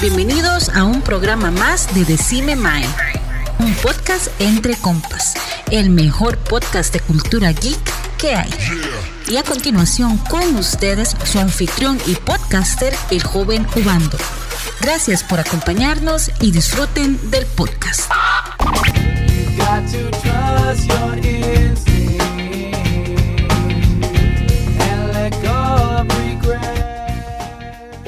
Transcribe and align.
Bienvenidos 0.00 0.68
a 0.70 0.84
un 0.84 1.00
programa 1.02 1.50
más 1.50 1.94
de 1.94 2.04
Decime 2.04 2.56
Mae, 2.56 2.84
un 3.58 3.72
podcast 3.76 4.28
entre 4.40 4.74
compas, 4.76 5.34
el 5.70 5.90
mejor 5.90 6.38
podcast 6.38 6.92
de 6.92 7.00
cultura 7.00 7.52
geek 7.52 7.78
que 8.18 8.34
hay. 8.34 8.50
Y 9.28 9.36
a 9.36 9.42
continuación 9.42 10.18
con 10.18 10.56
ustedes 10.56 11.16
su 11.24 11.38
anfitrión 11.38 11.98
y 12.06 12.14
podcaster, 12.16 12.94
el 13.10 13.22
joven 13.22 13.66
Ubando. 13.76 14.18
Gracias 14.80 15.22
por 15.22 15.40
acompañarnos 15.40 16.30
y 16.40 16.50
disfruten 16.50 17.18
del 17.30 17.46
podcast. 17.46 18.10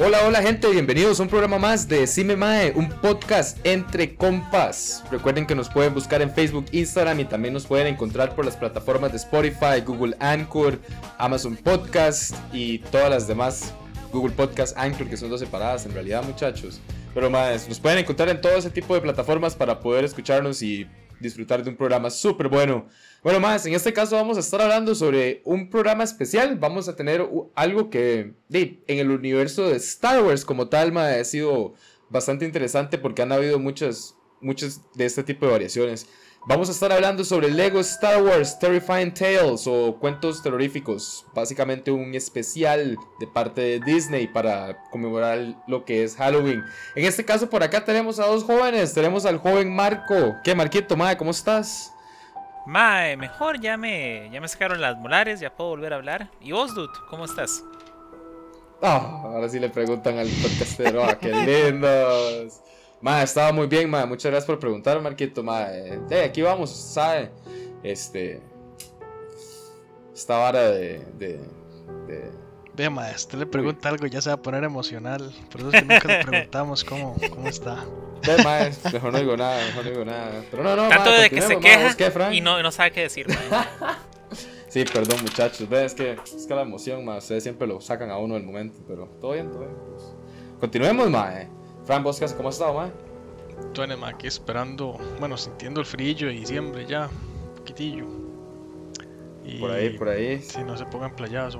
Hola, 0.07 0.19
hola 0.23 0.39
gente, 0.43 0.69
bienvenidos 0.69 1.19
a 1.19 1.23
un 1.23 1.29
programa 1.29 1.57
más 1.57 1.87
de 1.87 2.05
Cime 2.05 2.35
Mae, 2.35 2.73
un 2.75 2.87
podcast 2.89 3.57
entre 3.65 4.13
compas. 4.13 5.03
Recuerden 5.09 5.47
que 5.47 5.55
nos 5.55 5.67
pueden 5.67 5.95
buscar 5.95 6.21
en 6.21 6.31
Facebook, 6.31 6.67
Instagram 6.71 7.21
y 7.21 7.25
también 7.25 7.55
nos 7.55 7.65
pueden 7.65 7.87
encontrar 7.87 8.35
por 8.35 8.45
las 8.45 8.55
plataformas 8.55 9.09
de 9.09 9.17
Spotify, 9.17 9.81
Google 9.83 10.15
Anchor, 10.19 10.79
Amazon 11.17 11.55
Podcast 11.57 12.35
y 12.53 12.77
todas 12.77 13.09
las 13.09 13.27
demás 13.27 13.73
Google 14.11 14.35
Podcast, 14.35 14.77
Anchor, 14.77 15.09
que 15.09 15.17
son 15.17 15.31
dos 15.31 15.39
separadas 15.39 15.87
en 15.87 15.93
realidad, 15.95 16.23
muchachos. 16.23 16.79
Pero 17.15 17.31
más, 17.31 17.67
nos 17.67 17.79
pueden 17.79 17.97
encontrar 17.97 18.29
en 18.29 18.39
todo 18.39 18.55
ese 18.55 18.69
tipo 18.69 18.93
de 18.93 19.01
plataformas 19.01 19.55
para 19.55 19.79
poder 19.79 20.05
escucharnos 20.05 20.61
y 20.61 20.87
disfrutar 21.19 21.63
de 21.63 21.71
un 21.71 21.77
programa 21.77 22.11
súper 22.11 22.47
bueno. 22.47 22.85
Bueno, 23.25 23.39
más, 23.39 23.65
en 23.65 23.73
este 23.73 23.91
caso 23.91 24.15
vamos 24.17 24.37
a 24.37 24.41
estar 24.41 24.61
hablando 24.61 24.93
sobre 24.93 25.41
un 25.45 25.67
programa 25.67 26.03
especial. 26.03 26.59
Vamos 26.59 26.87
a 26.87 26.95
tener 26.95 27.27
algo 27.55 27.89
que 27.89 28.35
en 28.51 28.99
el 28.99 29.09
universo 29.09 29.67
de 29.67 29.77
Star 29.77 30.21
Wars 30.21 30.45
como 30.45 30.67
tal 30.67 30.95
ha 30.95 31.23
sido 31.23 31.73
bastante 32.07 32.45
interesante 32.45 32.99
porque 32.99 33.23
han 33.23 33.31
habido 33.31 33.57
muchas, 33.57 34.15
muchas 34.41 34.79
de 34.93 35.05
este 35.05 35.23
tipo 35.23 35.47
de 35.47 35.53
variaciones. 35.53 36.05
Vamos 36.47 36.69
a 36.69 36.71
estar 36.73 36.91
hablando 36.91 37.23
sobre 37.23 37.49
Lego 37.49 37.79
Star 37.79 38.21
Wars 38.21 38.59
Terrifying 38.59 39.11
Tales 39.11 39.65
o 39.65 39.97
cuentos 39.99 40.43
terroríficos, 40.43 41.25
básicamente 41.33 41.89
un 41.89 42.13
especial 42.13 42.95
de 43.19 43.25
parte 43.25 43.61
de 43.61 43.79
Disney 43.79 44.27
para 44.27 44.83
conmemorar 44.91 45.63
lo 45.67 45.83
que 45.83 46.03
es 46.03 46.15
Halloween. 46.15 46.63
En 46.93 47.05
este 47.05 47.25
caso 47.25 47.49
por 47.49 47.63
acá 47.63 47.83
tenemos 47.83 48.19
a 48.19 48.27
dos 48.27 48.43
jóvenes, 48.43 48.93
tenemos 48.93 49.25
al 49.25 49.39
joven 49.39 49.75
Marco. 49.75 50.35
¿Qué 50.43 50.53
Marquito, 50.53 50.95
Mae, 50.95 51.17
cómo 51.17 51.31
estás? 51.31 51.94
Mae, 52.65 53.15
mejor 53.15 53.59
ya 53.59 53.77
me, 53.77 54.29
ya 54.31 54.41
me 54.41 54.47
sacaron 54.47 54.81
las 54.81 54.97
molares, 54.97 55.39
ya 55.39 55.55
puedo 55.55 55.71
volver 55.71 55.93
a 55.93 55.97
hablar. 55.97 56.31
¿Y 56.41 56.51
vos, 56.51 56.73
Dude, 56.73 56.91
cómo 57.09 57.25
estás? 57.25 57.63
Ah, 58.81 59.21
ahora 59.23 59.47
sí 59.47 59.59
le 59.59 59.69
preguntan 59.69 60.17
al 60.17 60.27
podcastero, 60.27 61.03
ah, 61.03 61.17
qué 61.17 61.31
lindos. 61.31 62.61
Ma, 63.01 63.21
estaba 63.21 63.51
muy 63.51 63.67
bien, 63.67 63.89
ma. 63.89 64.05
Muchas 64.05 64.31
gracias 64.31 64.47
por 64.47 64.59
preguntar, 64.59 64.99
Marquito, 65.01 65.43
ma. 65.43 65.67
Eh, 65.69 66.23
aquí 66.25 66.41
vamos, 66.41 66.71
¿sabe? 66.71 67.31
Este. 67.83 68.41
Esta 70.13 70.37
vara 70.37 70.71
de, 70.71 70.99
de... 71.17 71.39
Ve, 72.75 72.89
ma, 72.89 73.09
usted 73.15 73.37
le 73.37 73.45
pregunta 73.45 73.87
algo, 73.87 74.05
ya 74.05 74.21
se 74.21 74.29
va 74.29 74.35
a 74.35 74.41
poner 74.41 74.63
emocional. 74.65 75.33
Por 75.49 75.61
eso 75.61 75.69
es 75.69 75.81
que 75.81 75.81
nunca 75.81 76.07
le 76.07 76.25
preguntamos 76.25 76.83
cómo, 76.83 77.15
cómo 77.29 77.47
está. 77.47 77.85
Ve, 78.25 78.43
ma, 78.43 78.69
mejor 78.91 79.13
no 79.13 79.19
digo 79.19 79.37
nada, 79.37 79.65
mejor 79.67 79.85
no 79.85 79.91
digo 79.91 80.05
nada. 80.05 80.43
Pero 80.51 80.63
no, 80.63 80.75
no, 80.75 80.89
Tanto 80.89 81.11
de 81.11 81.29
que 81.29 81.41
se 81.41 81.57
queja 81.57 82.33
y 82.33 82.41
no, 82.41 82.61
no 82.61 82.71
sabe 82.71 82.91
qué 82.91 83.01
decir, 83.01 83.27
ma. 83.29 83.97
sí, 84.67 84.83
perdón, 84.83 85.21
muchachos. 85.21 85.69
Ve, 85.69 85.85
es 85.85 85.93
que, 85.93 86.17
es 86.25 86.45
que 86.45 86.53
la 86.53 86.63
emoción, 86.63 87.05
ma, 87.05 87.17
ustedes 87.17 87.43
siempre 87.43 87.65
lo 87.65 87.79
sacan 87.79 88.11
a 88.11 88.17
uno 88.17 88.33
del 88.33 88.43
momento. 88.43 88.79
Pero 88.85 89.07
todo 89.21 89.31
bien, 89.31 89.49
todo 89.51 89.61
bien. 89.61 89.75
Pues. 89.91 90.13
Continuemos, 90.59 91.09
ma, 91.09 91.33
eh. 91.39 91.49
Fran 91.85 92.03
Boscas, 92.03 92.33
¿cómo 92.33 92.49
has 92.49 92.55
estado, 92.55 92.73
mae? 92.73 92.91
Tuene, 93.73 93.95
ma, 93.95 94.09
aquí 94.09 94.27
esperando, 94.27 94.97
bueno, 95.19 95.37
sintiendo 95.37 95.79
el 95.79 95.85
frío 95.85 96.27
de 96.27 96.33
diciembre 96.33 96.85
ya, 96.85 97.07
un 97.07 97.55
poquitillo. 97.55 98.05
Y 99.45 99.59
por 99.59 99.71
ahí, 99.71 99.97
por 99.97 100.09
ahí. 100.09 100.41
Si 100.41 100.61
no 100.63 100.75
se 100.75 100.85
pongan 100.85 101.15
playados, 101.15 101.55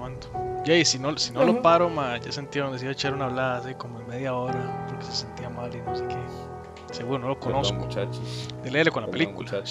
aguanto. 0.74 0.82
Y 0.82 0.86
si 0.86 1.00
no, 1.00 1.18
si 1.18 1.32
no 1.32 1.44
lo 1.44 1.62
paro, 1.62 1.90
ma, 1.90 2.18
ya 2.18 2.32
sentía 2.32 2.64
donde 2.64 2.80
se 2.80 2.86
iba 2.86 2.92
a 2.92 2.94
echar 2.94 3.14
una 3.14 3.26
hablada 3.26 3.58
así 3.58 3.74
como 3.76 4.00
en 4.00 4.08
media 4.08 4.34
hora, 4.34 4.86
porque 4.88 5.06
se 5.06 5.12
sentía 5.12 5.50
mal 5.50 5.74
y 5.74 5.82
no 5.82 5.96
sé 5.96 6.06
qué. 6.08 6.16
Seguro 6.94 7.20
no 7.20 7.28
lo 7.30 7.40
conozco. 7.40 7.78
Muchachos. 7.78 8.48
Dele 8.64 8.92
con 8.92 9.04
la 9.04 9.12
película. 9.12 9.64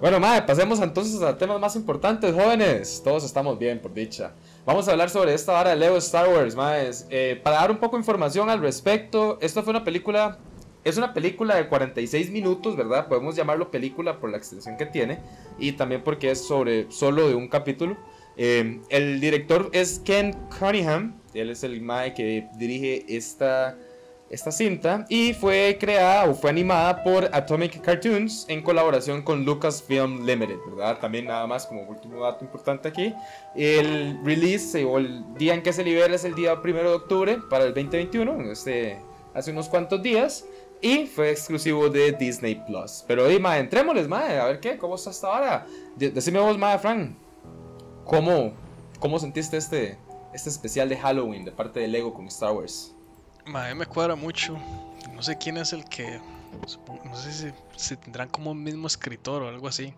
Bueno, 0.00 0.20
madre, 0.20 0.42
pasemos 0.42 0.78
entonces 0.80 1.22
a 1.22 1.38
temas 1.38 1.58
más 1.58 1.74
importantes, 1.74 2.34
jóvenes. 2.34 3.00
Todos 3.02 3.24
estamos 3.24 3.58
bien, 3.58 3.80
por 3.80 3.94
dicha. 3.94 4.32
Vamos 4.66 4.86
a 4.88 4.90
hablar 4.90 5.08
sobre 5.08 5.32
esta 5.32 5.58
hora 5.58 5.70
de 5.70 5.76
Lego 5.76 5.96
Star 5.96 6.28
Wars, 6.28 6.54
más. 6.54 7.06
Eh, 7.08 7.40
para 7.42 7.56
dar 7.56 7.70
un 7.70 7.78
poco 7.78 7.96
de 7.96 8.00
información 8.00 8.50
al 8.50 8.60
respecto, 8.60 9.38
esta 9.40 9.62
fue 9.62 9.70
una 9.70 9.84
película. 9.84 10.38
Es 10.84 10.98
una 10.98 11.14
película 11.14 11.56
de 11.56 11.66
46 11.68 12.30
minutos, 12.30 12.76
¿verdad? 12.76 13.08
Podemos 13.08 13.34
llamarlo 13.36 13.70
película 13.70 14.20
por 14.20 14.30
la 14.30 14.36
extensión 14.36 14.76
que 14.76 14.86
tiene. 14.86 15.18
Y 15.58 15.72
también 15.72 16.04
porque 16.04 16.30
es 16.30 16.46
sobre 16.46 16.90
solo 16.92 17.28
de 17.28 17.34
un 17.34 17.48
capítulo. 17.48 17.96
Eh, 18.36 18.80
el 18.90 19.20
director 19.20 19.70
es 19.72 20.00
Ken 20.04 20.34
Cunningham. 20.58 21.20
Él 21.34 21.50
es 21.50 21.64
el 21.64 21.80
mae 21.80 22.14
que 22.14 22.48
dirige 22.58 23.04
esta 23.08 23.76
esta 24.28 24.50
cinta 24.50 25.06
y 25.08 25.34
fue 25.34 25.76
creada 25.78 26.28
o 26.28 26.34
fue 26.34 26.50
animada 26.50 27.02
por 27.04 27.28
Atomic 27.32 27.80
Cartoons 27.80 28.46
en 28.48 28.62
colaboración 28.62 29.22
con 29.22 29.44
Lucasfilm 29.44 30.24
Limited, 30.24 30.58
¿verdad? 30.68 30.98
También 30.98 31.26
nada 31.26 31.46
más 31.46 31.66
como 31.66 31.82
último 31.82 32.20
dato 32.22 32.44
importante 32.44 32.88
aquí, 32.88 33.14
el 33.54 34.18
release 34.24 34.84
o 34.84 34.98
el 34.98 35.22
día 35.34 35.54
en 35.54 35.62
que 35.62 35.72
se 35.72 35.84
libera 35.84 36.14
es 36.14 36.24
el 36.24 36.34
día 36.34 36.54
1 36.54 36.74
de 36.74 36.88
octubre 36.88 37.38
para 37.48 37.64
el 37.64 37.74
2021, 37.74 38.50
este, 38.50 38.98
hace 39.34 39.52
unos 39.52 39.68
cuantos 39.68 40.02
días. 40.02 40.44
Y 40.82 41.06
fue 41.06 41.30
exclusivo 41.30 41.88
de 41.88 42.12
Disney 42.12 42.62
Plus. 42.66 43.02
Pero 43.08 43.26
dime, 43.26 43.56
entrémosles, 43.56 44.06
madre, 44.08 44.38
a 44.38 44.44
ver 44.44 44.60
qué, 44.60 44.76
cómo 44.76 44.96
está 44.96 45.08
hasta 45.08 45.26
ahora. 45.26 45.66
Decime 45.96 46.38
vos, 46.38 46.58
madre, 46.58 46.78
Frank, 46.78 47.16
¿cómo, 48.06 48.52
cómo 48.98 49.18
sentiste 49.18 49.56
este, 49.56 49.98
este 50.32 50.48
especial 50.48 50.88
de 50.88 50.96
Halloween 50.96 51.44
de 51.44 51.52
parte 51.52 51.80
de 51.80 51.88
Lego 51.88 52.14
con 52.14 52.26
Star 52.28 52.52
Wars? 52.52 52.94
Madre, 53.44 53.74
me 53.74 53.86
cuadra 53.86 54.16
mucho. 54.16 54.56
No 55.14 55.22
sé 55.22 55.36
quién 55.36 55.56
es 55.56 55.72
el 55.72 55.84
que. 55.84 56.20
No 57.04 57.16
sé 57.16 57.52
si, 57.76 57.96
tendrán 57.96 58.28
como 58.28 58.52
un 58.52 58.62
mismo 58.62 58.86
escritor 58.86 59.42
o 59.42 59.48
algo 59.48 59.68
así. 59.68 59.92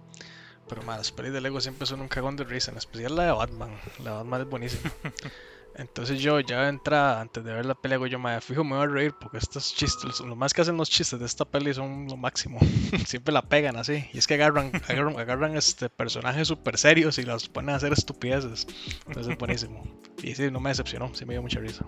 Pero 0.69 0.83
madre, 0.83 0.99
las 0.99 1.13
pelis 1.13 1.33
de 1.33 1.41
Lego 1.41 1.61
siempre 1.61 1.87
son 1.87 2.01
un 2.01 2.09
cagón 2.09 2.37
de 2.37 2.45
risa, 2.45 2.71
en 2.71 2.77
especial 2.77 3.17
la 3.17 3.25
de 3.25 3.33
Batman. 3.33 3.71
La 4.05 4.11
de 4.11 4.17
Batman 4.19 4.41
es 4.43 4.51
buenísima. 4.51 4.93
Entonces 5.79 6.21
yo 6.21 6.41
ya 6.41 6.63
de 6.63 6.71
entrada, 6.71 7.21
antes 7.21 7.45
de 7.45 7.53
ver 7.53 7.65
la 7.65 7.77
peli, 7.77 7.95
hago 7.95 8.09
yo, 8.09 8.19
madre, 8.19 8.41
fijo, 8.41 8.65
me 8.65 8.75
voy 8.75 8.85
a 8.85 8.87
reír 8.87 9.15
porque 9.21 9.39
estos 9.39 9.73
chistes, 9.73 10.19
lo 10.21 10.35
más 10.35 10.53
que 10.53 10.63
hacen 10.63 10.77
los 10.77 10.91
chistes 10.91 11.21
de 11.21 11.25
esta 11.25 11.45
peli 11.45 11.73
son 11.73 12.09
lo 12.09 12.17
máximo. 12.17 12.59
Siempre 13.07 13.33
la 13.33 13.43
pegan 13.43 13.77
así. 13.77 14.05
Y 14.13 14.19
es 14.19 14.27
que 14.27 14.35
agarran, 14.35 14.73
agarran, 14.89 15.19
agarran 15.19 15.57
este 15.57 15.89
personajes 15.89 16.49
súper 16.49 16.79
serios 16.79 17.19
y 17.19 17.23
los 17.23 17.49
ponen 17.49 17.71
a 17.71 17.77
hacer 17.77 17.93
estupideces. 17.93 18.67
Entonces 19.07 19.33
es 19.33 19.39
buenísimo. 19.39 19.85
Y 20.21 20.35
sí, 20.35 20.51
no 20.51 20.59
me 20.59 20.71
decepcionó, 20.71 21.15
sí 21.15 21.25
me 21.25 21.35
dio 21.35 21.43
mucha 21.43 21.61
risa. 21.61 21.87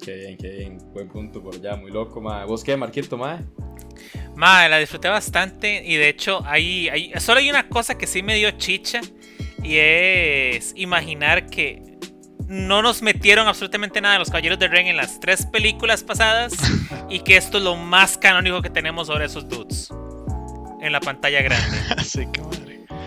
Qué 0.00 0.14
bien, 0.14 0.36
qué 0.36 0.48
bien. 0.50 0.78
Buen 0.92 1.08
punto 1.08 1.42
por 1.42 1.56
allá, 1.56 1.74
muy 1.74 1.90
loco, 1.90 2.20
ma. 2.20 2.44
¿Vos 2.44 2.62
qué, 2.62 2.76
Marquito, 2.76 3.18
ma? 3.18 3.40
Ma, 4.36 4.68
la 4.68 4.78
disfruté 4.78 5.08
bastante 5.08 5.84
y 5.84 5.96
de 5.96 6.08
hecho 6.08 6.44
ahí, 6.44 6.88
ahí, 6.88 7.12
solo 7.18 7.40
hay 7.40 7.50
una 7.50 7.68
cosa 7.68 7.98
que 7.98 8.06
sí 8.06 8.22
me 8.22 8.36
dio 8.36 8.52
chicha 8.52 9.00
y 9.62 9.76
es 9.76 10.72
imaginar 10.76 11.46
que 11.46 11.91
no 12.48 12.82
nos 12.82 13.02
metieron 13.02 13.48
absolutamente 13.48 14.00
nada 14.00 14.14
de 14.14 14.18
los 14.20 14.28
Caballeros 14.28 14.58
de 14.58 14.68
Ren 14.68 14.86
en 14.86 14.96
las 14.96 15.20
tres 15.20 15.46
películas 15.46 16.02
pasadas 16.02 16.52
y 17.08 17.20
que 17.20 17.36
esto 17.36 17.58
es 17.58 17.64
lo 17.64 17.76
más 17.76 18.18
canónico 18.18 18.62
que 18.62 18.70
tenemos 18.70 19.08
sobre 19.08 19.26
esos 19.26 19.48
dudes 19.48 19.90
en 20.80 20.92
la 20.92 21.00
pantalla 21.00 21.42
grande. 21.42 21.78
sí, 22.04 22.26
qué 22.32 22.42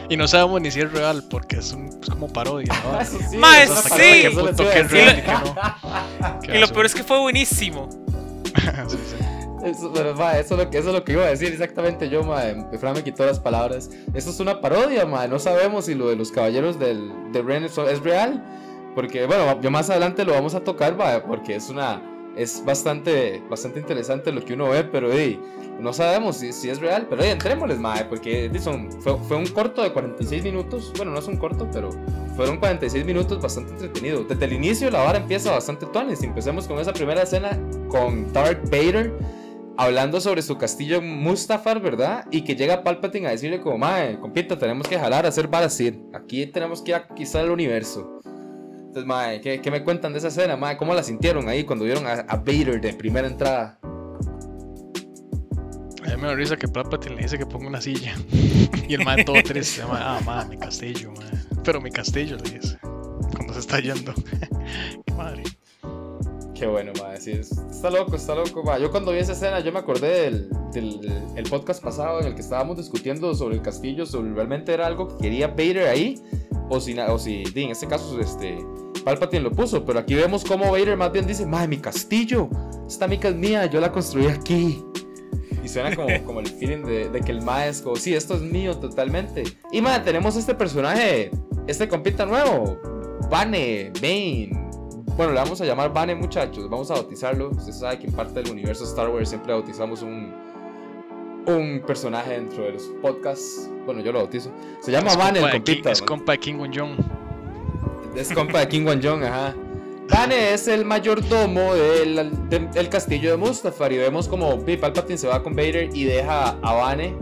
y 0.10 0.18
no 0.18 0.28
sabemos 0.28 0.60
ni 0.62 0.72
si 0.72 0.82
es 0.82 0.92
real 0.92 1.24
porque 1.30 1.58
es, 1.58 1.72
un, 1.72 1.88
es 2.02 2.10
como 2.10 2.28
parodia. 2.32 2.74
¿no? 2.84 3.00
Eso 3.02 3.20
sí, 3.30 3.38
Más 3.38 3.84
sí. 3.84 4.28
y 6.54 6.58
lo 6.58 6.68
peor 6.68 6.86
es 6.86 6.94
que 6.94 7.04
fue 7.04 7.20
buenísimo. 7.20 7.90
Eso, 9.64 9.92
eso, 9.92 9.96
es 9.96 10.52
lo 10.52 10.70
que, 10.70 10.78
eso 10.78 10.90
es 10.90 10.94
lo 10.94 11.04
que 11.04 11.14
iba 11.14 11.24
a 11.24 11.30
decir 11.30 11.52
exactamente 11.52 12.08
yo, 12.08 12.24
ma. 12.24 12.44
Fran 12.80 12.94
me 12.94 13.04
quitó 13.04 13.26
las 13.26 13.40
palabras. 13.40 13.90
Eso 14.14 14.30
es 14.30 14.40
una 14.40 14.62
parodia, 14.62 15.08
ma. 15.08 15.26
No 15.28 15.40
sabemos 15.40 15.86
si 15.86 15.96
lo 15.96 16.10
de 16.10 16.16
los 16.16 16.32
caballeros 16.32 16.78
del, 16.78 17.12
de 17.32 17.42
Ren 17.42 17.64
es, 17.64 17.76
es 17.78 18.00
real. 18.02 18.44
Porque, 18.96 19.26
bueno, 19.26 19.62
yo 19.62 19.70
más 19.70 19.90
adelante 19.90 20.26
lo 20.26 20.32
vamos 20.32 20.56
a 20.56 20.64
tocar, 20.64 20.98
porque 21.28 21.56
es 21.56 21.70
una 21.70 22.02
es 22.36 22.64
bastante, 22.66 23.42
bastante 23.50 23.80
interesante 23.80 24.32
lo 24.32 24.44
que 24.44 24.54
uno 24.54 24.70
ve, 24.70 24.84
pero 24.84 25.10
no 25.80 25.94
sabemos 25.94 26.38
si, 26.38 26.52
si, 26.52 26.70
es 26.70 26.80
real. 26.80 27.08
Pero 27.10 27.24
hey, 27.24 27.32
entrémosles, 27.32 27.80
mae, 27.80 28.06
porque 28.06 28.52
fue, 29.00 29.18
fue, 29.18 29.38
un 29.38 29.48
corto 29.48 29.82
de 29.82 29.92
46 29.92 30.44
minutos. 30.44 30.92
Bueno, 30.98 31.12
no 31.12 31.20
es 31.20 31.28
un 31.28 31.38
corto, 31.38 31.68
pero 31.72 31.90
fueron 32.36 32.58
46 32.58 33.06
minutos 33.06 33.42
bastante 33.42 33.72
entretenido. 33.72 34.24
Desde 34.24 34.46
el 34.46 34.54
inicio 34.54 34.90
la 34.92 35.00
vara 35.00 35.18
empieza 35.18 35.52
bastante 35.52 35.86
tuanes. 35.88 36.22
Empecemos 36.24 36.68
con 36.68 36.80
esa 36.80 36.94
primera 36.94 37.24
escena 37.24 37.58
con 37.90 38.32
Darth 38.34 38.70
Vader 38.70 39.14
hablando 39.78 40.22
sobre 40.22 40.42
su 40.42 40.58
castillo 40.58 41.02
Mustafar, 41.02 41.82
¿verdad? 41.82 42.26
Y 42.32 42.44
que 42.44 42.56
llega 42.56 42.84
Palpatine 42.84 43.28
a 43.28 43.32
decirle 43.32 43.60
como, 43.60 43.78
mae, 43.78 44.20
compita, 44.20 44.58
tenemos 44.58 44.88
que 44.88 44.98
jalar 44.98 45.26
a 45.26 45.30
hacer 45.30 45.48
Barasir. 45.48 46.02
Aquí 46.14 46.46
tenemos 46.48 46.82
que 46.82 46.92
ir 46.92 46.96
a 46.96 47.08
conquistar 47.08 47.44
el 47.44 47.52
universo. 47.52 48.20
Entonces, 48.96 49.10
mae, 49.10 49.42
¿qué, 49.42 49.60
¿qué, 49.60 49.72
me 49.72 49.84
cuentan 49.84 50.14
de 50.14 50.20
esa 50.20 50.30
escena, 50.30 50.56
mae? 50.56 50.78
¿Cómo 50.78 50.94
la 50.94 51.04
sintieron 51.04 51.50
ahí 51.50 51.66
cuando 51.66 51.84
vieron 51.84 52.08
a, 52.08 52.14
a 52.14 52.38
Vader 52.38 52.80
de 52.80 52.94
primera 52.94 53.28
entrada? 53.28 53.78
A 53.84 53.88
mí 56.16 56.22
me 56.22 56.28
da 56.30 56.34
risa 56.34 56.56
que 56.56 56.70
Palpatine 56.70 57.18
le 57.18 57.24
dice 57.24 57.38
que 57.38 57.46
ponga 57.46 57.68
una 57.68 57.82
silla. 57.82 58.16
y 58.88 58.94
el 58.94 59.04
mae 59.04 59.26
todo 59.26 59.36
triste, 59.44 59.84
mae, 59.84 60.02
ah, 60.02 60.22
mae, 60.26 60.46
mi 60.46 60.58
castillo, 60.58 61.12
mae. 61.12 61.28
Pero 61.62 61.82
mi 61.82 61.92
castillo, 61.92 62.38
le 62.38 62.52
dice. 62.52 62.78
Cuando 63.36 63.52
se 63.52 63.60
está 63.60 63.82
yendo. 63.82 64.14
Qué 65.06 65.14
madre. 65.14 65.44
Qué 66.56 66.66
bueno, 66.68 66.94
madre. 67.02 67.20
Sí, 67.20 67.32
está 67.32 67.90
loco, 67.90 68.16
está 68.16 68.34
loco. 68.34 68.64
Ma. 68.64 68.80
Yo 68.80 68.90
cuando 68.90 69.12
vi 69.12 69.20
esa 69.20 69.34
escena, 69.34 69.60
yo 69.60 69.74
me 69.74 69.80
acordé 69.80 70.22
del, 70.22 70.50
del 70.72 71.02
el 71.36 71.50
podcast 71.50 71.84
pasado 71.84 72.22
en 72.22 72.28
el 72.28 72.36
que 72.36 72.42
estábamos 72.42 72.78
discutiendo 72.78 73.36
sobre 73.36 73.56
el 73.56 73.62
castillo, 73.62 74.06
sobre 74.06 74.34
realmente 74.34 74.74
era 74.74 74.88
algo 74.88 75.10
que 75.10 75.24
quería 75.24 75.50
Vader 75.50 75.90
ahí, 75.90 76.16
o 76.70 76.80
si, 76.80 76.98
o 76.98 77.20
si 77.20 77.44
en 77.54 77.72
este 77.72 77.88
caso, 77.88 78.18
este, 78.22 78.58
Palpatine 79.04 79.44
lo 79.44 79.52
puso. 79.52 79.84
Pero 79.84 80.00
aquí 80.00 80.16
vemos 80.16 80.46
cómo 80.46 80.72
Vader 80.72 80.96
más 80.96 81.12
bien 81.12 81.28
dice, 81.28 81.46
madre, 81.46 81.68
mi 81.68 81.78
castillo, 81.78 82.50
esta 82.88 83.06
mica 83.06 83.28
es 83.28 83.36
mía, 83.36 83.66
yo 83.66 83.82
la 83.82 83.92
construí 83.92 84.28
aquí. 84.28 84.82
Y 85.62 85.68
suena 85.68 85.94
como, 85.94 86.08
como 86.26 86.40
el 86.40 86.48
feeling 86.48 86.86
de, 86.86 87.10
de, 87.10 87.20
que 87.20 87.34
el 87.34 87.42
ma 87.42 87.66
es 87.66 87.82
como, 87.82 87.98
sí, 87.98 88.14
esto 88.14 88.36
es 88.36 88.42
mío 88.42 88.78
totalmente. 88.78 89.44
Y 89.74 89.82
madre, 89.82 90.06
tenemos 90.06 90.38
este 90.38 90.56
personaje, 90.56 91.32
este 91.68 91.90
compita 91.90 92.26
nuevo, 92.26 92.80
Bane, 93.30 93.92
Bane. 94.02 94.65
Bueno, 95.16 95.32
le 95.32 95.40
vamos 95.40 95.62
a 95.62 95.66
llamar 95.66 95.94
Bane, 95.94 96.14
muchachos. 96.14 96.70
Vamos 96.70 96.92
a 96.92 96.96
bautizarlo. 96.96 97.50
Usted 97.50 97.72
sabe 97.72 98.00
que 98.00 98.08
en 98.08 98.14
parte 98.14 98.42
del 98.42 98.52
universo 98.52 98.84
Star 98.84 99.10
Wars 99.10 99.30
siempre 99.30 99.54
bautizamos 99.54 100.02
un, 100.02 100.34
un 101.48 101.82
personaje 101.88 102.34
dentro 102.34 102.64
de 102.64 102.74
los 102.74 102.84
podcasts. 103.02 103.70
Bueno, 103.86 104.02
yo 104.02 104.12
lo 104.12 104.20
bautizo. 104.20 104.52
Se 104.82 104.92
llama 104.92 105.12
es 105.12 105.18
Bane, 105.18 105.40
el 105.40 105.52
compita. 105.52 105.92
Es 105.92 106.02
compa 106.02 106.34
de 106.34 106.40
King 106.40 106.56
Jong. 106.74 106.98
Es 108.14 108.34
compa 108.34 108.60
de 108.60 108.68
King 108.68 108.86
Jong, 109.02 109.24
ajá. 109.24 109.56
Bane 110.10 110.54
es 110.54 110.68
el 110.68 110.84
mayordomo 110.84 111.74
del, 111.74 112.50
del, 112.50 112.70
del, 112.72 112.90
castillo 112.90 113.32
de 113.32 113.38
Mustafar. 113.38 113.94
Y 113.94 113.98
vemos 113.98 114.28
como 114.28 114.60
Palpatine 114.66 115.18
se 115.18 115.28
va 115.28 115.42
con 115.42 115.56
Vader 115.56 115.90
y 115.94 116.04
deja 116.04 116.50
a 116.62 116.74
Bane 116.74 117.16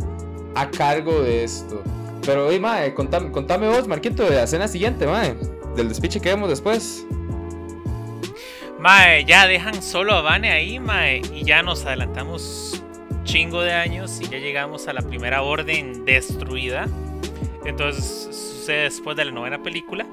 a 0.55 0.69
cargo 0.71 1.21
de 1.21 1.43
esto. 1.43 1.81
Pero, 2.25 2.47
oye, 2.47 2.59
mae, 2.59 2.91
contame, 2.95 3.31
contame 3.31 3.67
vos, 3.67 3.87
Marquito, 3.87 4.23
de 4.23 4.35
la 4.35 4.43
escena 4.43 4.67
siguiente, 4.67 5.05
mae. 5.05 5.35
Del 5.75 5.89
despiche 5.89 6.19
que 6.19 6.29
vemos 6.29 6.49
después. 6.49 7.05
Mae, 8.83 9.23
ya 9.23 9.47
dejan 9.47 9.81
solo 9.81 10.13
a 10.13 10.21
Vane 10.21 10.51
ahí, 10.51 10.77
mae, 10.77 11.21
y 11.33 11.45
ya 11.45 11.63
nos 11.63 11.85
adelantamos 11.85 12.83
chingo 13.23 13.61
de 13.61 13.71
años 13.71 14.19
y 14.19 14.27
ya 14.27 14.39
llegamos 14.39 14.89
a 14.89 14.93
la 14.93 15.01
primera 15.01 15.41
orden 15.41 16.03
destruida. 16.03 16.89
Entonces 17.63 18.03
sucede 18.03 18.83
después 18.83 19.15
de 19.15 19.23
la 19.23 19.31
novena 19.31 19.63
película. 19.63 20.05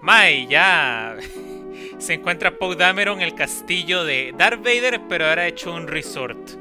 Mae, 0.00 0.46
ya 0.46 1.14
se 1.98 2.14
encuentra 2.14 2.56
Poe 2.56 2.74
Dameron 2.74 3.20
en 3.20 3.28
el 3.28 3.34
castillo 3.34 4.02
de 4.02 4.32
Darth 4.34 4.64
Vader, 4.64 5.02
pero 5.06 5.26
ahora 5.26 5.46
hecho 5.46 5.74
un 5.74 5.86
resort. 5.86 6.52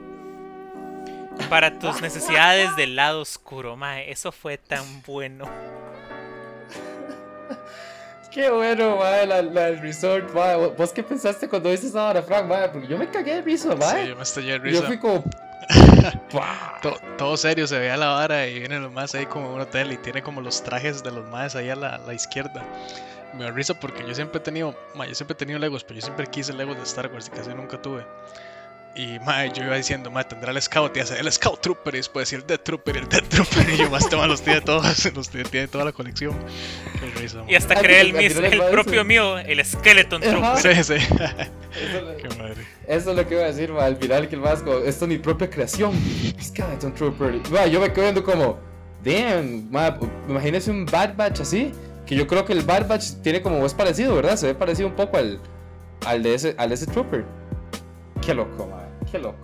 Para 1.50 1.80
tus 1.80 2.02
necesidades 2.02 2.76
del 2.76 2.98
lado 2.98 3.22
oscuro, 3.22 3.78
mae, 3.78 4.12
eso 4.12 4.34
fue 4.34 4.58
tan 4.58 5.02
bueno. 5.04 5.46
Qué 8.34 8.50
bueno, 8.50 8.98
madre, 8.98 9.28
la, 9.28 9.42
la, 9.44 9.68
el 9.68 9.80
resort, 9.80 10.34
madre. 10.34 10.74
¿Vos 10.76 10.92
qué 10.92 11.04
pensaste 11.04 11.48
cuando 11.48 11.70
viste 11.70 11.86
esa 11.86 12.10
hora, 12.10 12.24
Frank, 12.24 12.48
madre? 12.48 12.70
Porque 12.70 12.88
yo 12.88 12.98
me 12.98 13.08
cagué 13.08 13.36
de 13.36 13.42
risa, 13.44 13.76
madre. 13.76 14.04
Sí, 14.04 14.10
yo 14.10 14.16
me 14.16 14.24
estallé 14.24 14.52
de 14.54 14.58
risa. 14.58 14.82
Yo 14.82 14.88
fui 14.88 14.98
como... 14.98 15.24
todo, 16.82 16.98
todo, 17.18 17.38
serio, 17.38 17.68
se 17.68 17.78
veía 17.78 17.96
la 17.96 18.08
vara 18.08 18.48
y 18.48 18.60
vienen 18.60 18.82
los 18.82 18.92
más 18.92 19.14
ahí 19.14 19.28
como 19.28 19.54
un 19.54 19.62
hotel 19.62 19.92
y 19.94 19.98
tiene 19.98 20.24
como 20.24 20.42
los 20.42 20.64
trajes 20.64 21.04
de 21.04 21.12
los 21.12 21.26
más 21.30 21.56
ahí 21.56 21.70
a 21.70 21.76
la, 21.76 21.96
a 21.96 21.98
la 22.00 22.14
izquierda. 22.14 22.64
Me 23.34 23.44
da 23.44 23.52
risa 23.52 23.80
porque 23.80 24.06
yo 24.06 24.14
siempre 24.16 24.40
he 24.40 24.42
tenido, 24.42 24.76
yo 24.96 25.16
siempre 25.16 25.34
he 25.34 25.38
tenido 25.38 25.60
Legos, 25.60 25.84
pero 25.84 26.00
yo 26.00 26.06
siempre 26.06 26.26
quise 26.28 26.54
Legos 26.54 26.76
de 26.76 26.84
Star 26.84 27.12
Wars 27.14 27.28
y 27.28 27.38
casi 27.38 27.52
nunca 27.52 27.82
tuve. 27.82 28.04
Y 28.96 29.18
ma, 29.20 29.48
yo 29.48 29.64
iba 29.64 29.76
diciendo, 29.76 30.12
ma, 30.12 30.24
tendrá 30.24 30.52
el 30.52 30.62
Scout 30.62 30.96
y 30.96 31.00
hace 31.00 31.20
el 31.20 31.32
Scout 31.32 31.62
Trooper 31.62 31.96
y 31.96 31.98
después 31.98 32.28
decir 32.28 32.40
el 32.42 32.46
Death 32.48 32.64
Trooper 32.64 32.96
y 32.96 33.00
el 33.00 33.10
Death 33.10 33.28
Trooper. 33.28 33.70
Y 33.74 33.78
yo 33.78 33.90
más 33.90 34.08
toma 34.08 34.28
los 34.28 34.44
tiene 34.44 34.62
todos, 34.62 35.12
los 35.16 35.30
tiene, 35.30 35.50
tiene 35.50 35.68
toda 35.68 35.86
la 35.86 35.92
colección. 35.92 36.38
Qué 37.00 37.20
risa, 37.20 37.44
y 37.48 37.56
hasta 37.56 37.74
creé 37.76 38.02
el, 38.02 38.14
mismo, 38.14 38.42
el 38.46 38.62
propio 38.70 39.04
mío, 39.04 39.40
el 39.40 39.66
Skeleton 39.66 40.22
Trooper. 40.22 40.76
Sí, 40.76 40.84
sí. 40.84 40.94
Eso, 40.94 42.18
Qué 42.22 42.30
madre. 42.38 42.68
Eso 42.88 43.10
es 43.12 43.18
lo 43.18 43.28
que 43.28 43.34
iba 43.34 43.44
a 43.44 43.48
decir, 43.48 43.72
ma, 43.72 43.86
al 43.86 43.98
final 43.98 44.30
que 44.30 44.36
el 44.36 44.42
vasco, 44.42 44.78
esto 44.80 45.06
es 45.06 45.10
mi 45.10 45.18
propia 45.18 45.50
creación. 45.50 45.92
Skeleton 46.40 46.94
Trooper. 46.94 47.42
Ma, 47.50 47.66
yo 47.66 47.80
me 47.80 47.92
quedo 47.92 48.04
viendo 48.04 48.24
como, 48.24 48.60
damn, 49.04 49.72
ma, 49.72 49.98
imagínese 50.30 50.70
un 50.70 50.86
Bad 50.86 51.16
Batch 51.16 51.40
así. 51.40 51.72
Que 52.06 52.16
yo 52.16 52.28
creo 52.28 52.46
que 52.46 52.54
el 52.54 52.62
Bad 52.62 52.88
Batch 52.88 53.22
tiene 53.24 53.42
como 53.42 53.66
es 53.66 53.74
parecido, 53.74 54.14
¿verdad? 54.14 54.36
Se 54.36 54.48
ve 54.48 54.54
parecido 54.56 54.90
un 54.90 54.96
poco 54.96 55.18
al, 55.18 55.40
al, 56.06 56.22
de, 56.22 56.36
ese, 56.36 56.54
al 56.60 56.70
de 56.70 56.76
ese 56.76 56.86
Trooper. 56.86 57.26
Qué 58.22 58.34
loco, 58.34 58.68
man. 58.68 58.83
Qué 59.14 59.20
loco. 59.20 59.38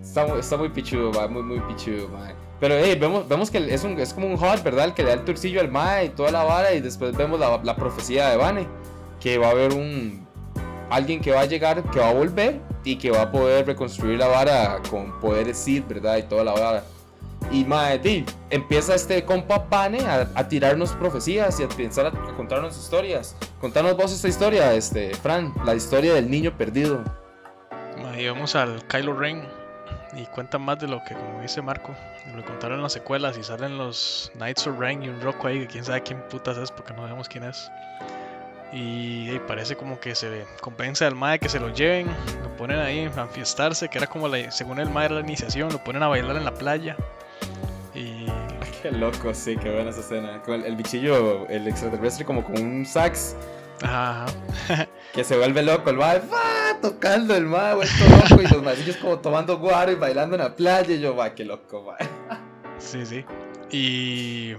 Está, 0.00 0.24
está 0.38 0.56
muy 0.56 0.68
pichudo, 0.68 1.10
man. 1.10 1.32
Muy, 1.32 1.42
muy 1.42 1.58
pichudo, 1.58 2.06
man. 2.10 2.32
Pero 2.60 2.76
hey, 2.78 2.96
vemos, 2.96 3.26
vemos 3.26 3.50
que 3.50 3.58
es, 3.58 3.82
un, 3.82 3.98
es 3.98 4.14
como 4.14 4.28
un 4.28 4.36
hot, 4.36 4.62
¿verdad? 4.62 4.84
El 4.84 4.94
que 4.94 5.02
le 5.02 5.08
da 5.08 5.14
el 5.14 5.24
turcillo 5.24 5.60
al 5.60 5.68
Mae 5.68 6.04
y 6.04 6.08
toda 6.10 6.30
la 6.30 6.44
vara. 6.44 6.72
Y 6.74 6.80
después 6.80 7.16
vemos 7.16 7.40
la, 7.40 7.60
la 7.64 7.74
profecía 7.74 8.28
de 8.28 8.36
Bane. 8.36 8.68
Que 9.18 9.36
va 9.36 9.48
a 9.48 9.50
haber 9.50 9.72
un. 9.72 10.24
Alguien 10.90 11.20
que 11.20 11.32
va 11.32 11.40
a 11.40 11.44
llegar, 11.46 11.82
que 11.90 11.98
va 11.98 12.10
a 12.10 12.14
volver. 12.14 12.60
Y 12.84 12.98
que 12.98 13.10
va 13.10 13.22
a 13.22 13.32
poder 13.32 13.66
reconstruir 13.66 14.16
la 14.16 14.28
vara 14.28 14.80
con 14.88 15.18
poderes 15.18 15.58
Sith, 15.58 15.88
¿verdad? 15.88 16.16
Y 16.18 16.22
toda 16.22 16.44
la 16.44 16.52
vara. 16.52 16.84
Y 17.50 17.64
mae, 17.64 18.00
empieza 18.50 18.94
este 18.94 19.24
compa 19.24 19.66
Bane 19.68 20.02
a, 20.02 20.30
a, 20.36 20.46
tirarnos 20.46 20.92
profecías 20.92 21.58
y 21.58 21.64
a 21.64 21.68
pensar 21.68 22.06
a, 22.06 22.10
a, 22.10 22.36
contarnos 22.36 22.78
historias. 22.78 23.34
Contanos 23.60 23.96
vos 23.96 24.12
esta 24.12 24.28
historia, 24.28 24.72
este, 24.74 25.12
Fran, 25.16 25.52
la 25.64 25.74
historia 25.74 26.14
del 26.14 26.30
niño 26.30 26.56
perdido. 26.56 27.02
Ahí 28.06 28.28
vamos 28.28 28.54
al 28.54 28.82
Kylo 28.86 29.14
Ren 29.14 29.46
y 30.14 30.26
cuentan 30.26 30.62
más 30.62 30.78
de 30.78 30.88
lo 30.88 31.02
que, 31.04 31.14
como 31.14 31.40
dice 31.40 31.62
Marco, 31.62 31.94
lo 32.34 32.44
contaron 32.44 32.78
en 32.78 32.82
las 32.82 32.92
secuelas 32.92 33.38
y 33.38 33.42
salen 33.42 33.78
los 33.78 34.30
Knights 34.34 34.66
of 34.66 34.78
Ren 34.78 35.02
y 35.02 35.08
un 35.08 35.20
Rocco 35.20 35.46
ahí, 35.46 35.60
que 35.60 35.66
quién 35.66 35.84
sabe 35.84 36.02
quién 36.02 36.20
putas 36.28 36.56
es 36.58 36.70
porque 36.70 36.92
no 36.92 37.02
sabemos 37.02 37.28
quién 37.28 37.44
es. 37.44 37.70
Y, 38.72 39.30
y, 39.30 39.40
parece 39.48 39.74
como 39.76 39.98
que 39.98 40.14
se 40.14 40.44
convence 40.60 41.04
al 41.04 41.16
mae 41.16 41.40
que 41.40 41.48
se 41.48 41.58
lo 41.58 41.70
lleven, 41.70 42.06
lo 42.42 42.56
ponen 42.56 42.78
ahí 42.78 43.10
a 43.16 43.26
fiestarse, 43.26 43.88
que 43.88 43.98
era 43.98 44.06
como 44.06 44.28
la, 44.28 44.50
según 44.52 44.78
el 44.78 44.88
mae 44.90 45.06
era 45.06 45.16
la 45.16 45.20
iniciación, 45.22 45.72
lo 45.72 45.82
ponen 45.82 46.02
a 46.04 46.08
bailar 46.08 46.36
en 46.36 46.44
la 46.44 46.54
playa. 46.54 46.96
Y. 47.94 48.26
Qué 48.80 48.92
loco, 48.92 49.34
sí, 49.34 49.56
qué 49.56 49.72
buena 49.72 49.90
esa 49.90 50.00
escena. 50.00 50.40
Con 50.42 50.54
el, 50.54 50.66
el 50.66 50.76
bichillo, 50.76 51.46
el 51.48 51.66
extraterrestre, 51.66 52.24
como 52.24 52.44
con 52.44 52.62
un 52.62 52.86
sax. 52.86 53.36
Ajá. 53.82 54.26
que 55.12 55.24
se 55.24 55.36
vuelve 55.36 55.62
loco 55.62 55.90
el 55.90 55.96
mae, 55.96 56.20
va 56.20 56.38
tocando 56.80 57.34
el 57.36 57.46
mae, 57.46 57.74
vuelto 57.74 57.94
loco. 58.30 58.42
y 58.42 58.46
los 58.46 58.62
maecillos 58.62 58.96
como 58.96 59.18
tomando 59.18 59.58
guaro 59.58 59.92
y 59.92 59.96
bailando 59.96 60.36
en 60.36 60.42
la 60.42 60.54
playa. 60.56 60.94
Y 60.94 61.00
yo, 61.00 61.14
va, 61.16 61.34
qué 61.34 61.44
loco, 61.44 61.82
mae. 61.82 62.08
Sí, 62.78 63.04
sí. 63.06 63.24
Y. 63.70 64.54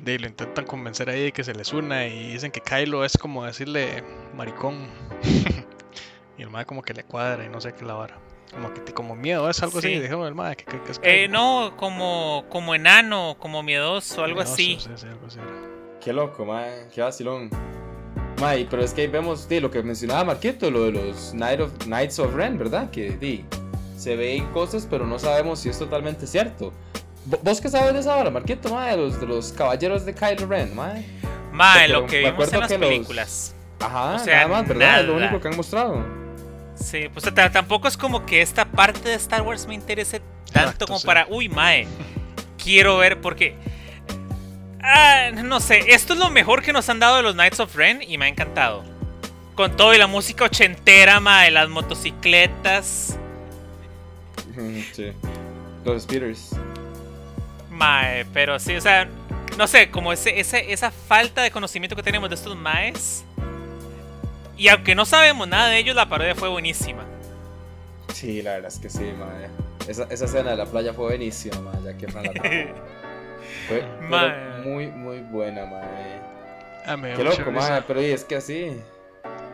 De, 0.00 0.18
lo 0.18 0.26
intentan 0.26 0.66
convencer 0.66 1.08
ahí 1.08 1.22
de 1.24 1.32
que 1.32 1.42
se 1.42 1.54
les 1.54 1.72
una 1.72 2.06
y 2.06 2.32
dicen 2.32 2.50
que 2.50 2.60
Kylo 2.60 3.04
es 3.04 3.16
como 3.16 3.44
decirle 3.46 4.04
maricón. 4.34 4.88
y 6.38 6.42
el 6.42 6.50
mae 6.50 6.66
como 6.66 6.82
que 6.82 6.92
le 6.92 7.02
cuadra 7.04 7.44
y 7.44 7.48
no 7.48 7.60
sé 7.60 7.72
qué 7.72 7.84
la 7.84 7.94
vara. 7.94 8.18
Como 8.52 8.72
que 8.74 8.80
como 8.92 9.16
miedo, 9.16 9.48
es 9.50 9.62
algo 9.62 9.80
Sí. 9.80 9.88
así, 9.88 9.98
dijeron 10.00 10.26
el 10.26 10.34
mae, 10.34 10.54
que, 10.56 10.64
que- 10.66 10.80
que 10.82 10.92
es 10.92 11.00
Eh, 11.02 11.28
no, 11.28 11.74
como, 11.76 12.44
como 12.50 12.74
enano, 12.74 13.36
como 13.38 13.62
miedoso, 13.62 14.22
algo 14.22 14.36
Miedoso, 14.36 14.52
así. 14.54 14.78
sí, 14.80 14.90
sí, 14.96 15.06
algo 15.06 15.26
así. 15.26 15.40
Qué 16.00 16.12
loco, 16.12 16.44
mae, 16.44 16.88
qué 16.94 17.00
vacilón. 17.02 17.50
Mae, 18.40 18.66
pero 18.68 18.82
es 18.82 18.92
que 18.92 19.02
ahí 19.02 19.06
vemos 19.06 19.46
lo 19.50 19.70
que 19.70 19.82
mencionaba 19.82 20.24
Marquito, 20.24 20.70
lo 20.70 20.84
de 20.84 20.92
los 20.92 21.30
Knight 21.32 21.60
of, 21.60 21.70
Knights 21.84 22.18
of 22.18 22.34
Ren, 22.34 22.58
¿verdad? 22.58 22.90
Que 22.90 23.10
di, 23.12 23.44
se 23.96 24.14
ven 24.14 24.44
cosas, 24.52 24.86
pero 24.90 25.06
no 25.06 25.18
sabemos 25.18 25.60
si 25.60 25.70
es 25.70 25.78
totalmente 25.78 26.26
cierto. 26.26 26.72
Vo- 27.28 27.40
¿Vos 27.42 27.60
qué 27.60 27.68
sabes 27.70 27.94
de 27.94 28.00
esa 28.00 28.14
hora, 28.16 28.30
Marquito, 28.30 28.68
mae? 28.72 28.90
De 28.92 28.96
los, 28.98 29.20
de 29.20 29.26
los 29.26 29.52
caballeros 29.52 30.04
de 30.04 30.14
Kylo 30.14 30.46
Ren, 30.46 30.74
mae. 30.76 31.06
Mae, 31.52 31.88
lo 31.88 32.06
que 32.06 32.18
vimos 32.30 32.52
en 32.52 32.60
las 32.60 32.68
que 32.70 32.78
los- 32.78 32.88
películas. 32.88 33.54
Ajá, 33.80 34.14
O 34.16 34.18
sea, 34.18 34.36
nada 34.46 34.48
más, 34.48 34.68
¿verdad? 34.68 35.00
Es 35.00 35.06
lo 35.06 35.16
único 35.16 35.40
que 35.40 35.48
han 35.48 35.56
mostrado. 35.56 36.04
Sí, 36.74 37.08
pues 37.12 37.24
tampoco 37.52 37.88
es 37.88 37.96
como 37.96 38.26
que 38.26 38.42
esta 38.42 38.66
parte 38.66 39.08
de 39.08 39.14
Star 39.14 39.40
Wars 39.42 39.66
me 39.66 39.74
interese 39.74 40.20
tanto 40.52 40.60
Exacto, 40.60 40.86
como 40.86 40.98
sí. 40.98 41.06
para, 41.06 41.26
uy, 41.30 41.48
mae, 41.48 41.86
quiero 42.62 42.98
ver 42.98 43.20
porque... 43.22 43.56
Ah, 44.88 45.30
no 45.32 45.58
sé, 45.58 45.84
esto 45.88 46.12
es 46.12 46.18
lo 46.20 46.30
mejor 46.30 46.62
que 46.62 46.72
nos 46.72 46.88
han 46.88 47.00
dado 47.00 47.16
de 47.16 47.22
los 47.24 47.34
Knights 47.34 47.58
of 47.58 47.74
Ren 47.74 48.02
y 48.02 48.18
me 48.18 48.26
ha 48.26 48.28
encantado. 48.28 48.84
Con 49.56 49.76
todo 49.76 49.92
y 49.94 49.98
la 49.98 50.06
música 50.06 50.44
ochentera, 50.44 51.18
mae, 51.18 51.50
las 51.50 51.68
motocicletas, 51.68 53.18
Sí. 54.94 55.12
Los 55.84 56.02
speeders. 56.04 56.50
mae, 57.70 58.24
pero 58.32 58.58
sí, 58.58 58.74
o 58.76 58.80
sea, 58.80 59.06
no 59.58 59.66
sé, 59.66 59.90
como 59.90 60.12
ese, 60.12 60.38
ese, 60.40 60.72
esa 60.72 60.90
falta 60.90 61.42
de 61.42 61.50
conocimiento 61.50 61.94
que 61.96 62.02
tenemos 62.02 62.28
de 62.30 62.36
estos 62.36 62.56
maes. 62.56 63.24
Y 64.56 64.68
aunque 64.68 64.94
no 64.94 65.04
sabemos 65.04 65.46
nada 65.48 65.68
de 65.68 65.78
ellos, 65.78 65.94
la 65.94 66.08
parodia 66.08 66.34
fue 66.34 66.48
buenísima. 66.48 67.04
Sí, 68.14 68.40
la 68.40 68.52
verdad 68.52 68.72
es 68.72 68.78
que 68.78 68.88
sí, 68.88 69.12
mae. 69.18 69.50
esa, 69.90 70.04
esa 70.04 70.24
escena 70.24 70.50
de 70.52 70.56
la 70.56 70.64
playa 70.66 70.94
fue 70.94 71.06
buenísima, 71.06 71.60
mae, 71.60 71.82
ya 71.84 71.96
que 71.98 72.06
Fue, 73.66 73.84
muy, 74.64 74.88
muy 74.88 75.20
buena, 75.20 75.64
mae. 75.66 76.20
Ah, 76.86 76.96
Qué 77.00 77.24
loco, 77.24 77.50
mae, 77.50 77.82
pero 77.82 78.00
y 78.00 78.06
es 78.06 78.24
que 78.24 78.36
así. 78.36 78.80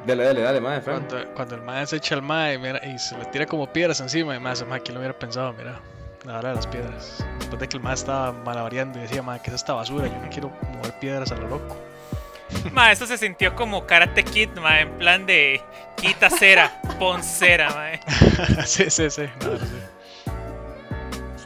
Dale, 0.06 0.24
dale, 0.24 0.40
dale, 0.40 0.60
Fran. 0.80 1.06
Cuando, 1.06 1.34
cuando 1.34 1.54
el 1.54 1.62
mae 1.62 1.86
se 1.86 1.96
echa 1.96 2.16
al 2.16 2.22
mae 2.22 2.58
mira, 2.58 2.84
y 2.84 2.98
se 2.98 3.16
le 3.16 3.24
tira 3.26 3.46
como 3.46 3.72
piedras 3.72 4.00
encima, 4.00 4.36
y 4.36 4.52
ese 4.52 4.64
mae, 4.64 4.80
¿quién 4.80 4.94
lo 4.94 5.00
hubiera 5.00 5.16
pensado? 5.16 5.52
Mira, 5.52 5.80
la 6.24 6.38
hora 6.38 6.50
de 6.50 6.54
las 6.56 6.66
piedras. 6.66 7.24
Después 7.38 7.60
de 7.60 7.68
que 7.68 7.76
el 7.76 7.82
mae 7.82 7.94
estaba 7.94 8.32
malavariando 8.32 8.98
y 8.98 9.02
decía, 9.02 9.22
mae, 9.22 9.40
¿qué 9.40 9.50
es 9.50 9.56
esta 9.56 9.74
basura? 9.74 10.08
Yo 10.08 10.18
no 10.18 10.28
quiero 10.28 10.50
mover 10.74 10.92
piedras 10.98 11.30
a 11.32 11.36
lo 11.36 11.48
loco. 11.48 11.76
Ma, 12.72 12.92
eso 12.92 13.06
se 13.06 13.16
sintió 13.16 13.54
como 13.54 13.86
Karate 13.86 14.24
Kid, 14.24 14.50
ma, 14.58 14.80
en 14.80 14.90
plan 14.98 15.24
de 15.24 15.60
quita 15.96 16.28
cera, 16.28 16.80
pon 16.98 17.22
cera, 17.22 17.70
ma. 17.70 18.66
sí, 18.66 18.90
sí, 18.90 19.08
sí. 19.08 19.22
No, 19.40 19.52
no 19.52 19.58
sé. 19.58 19.91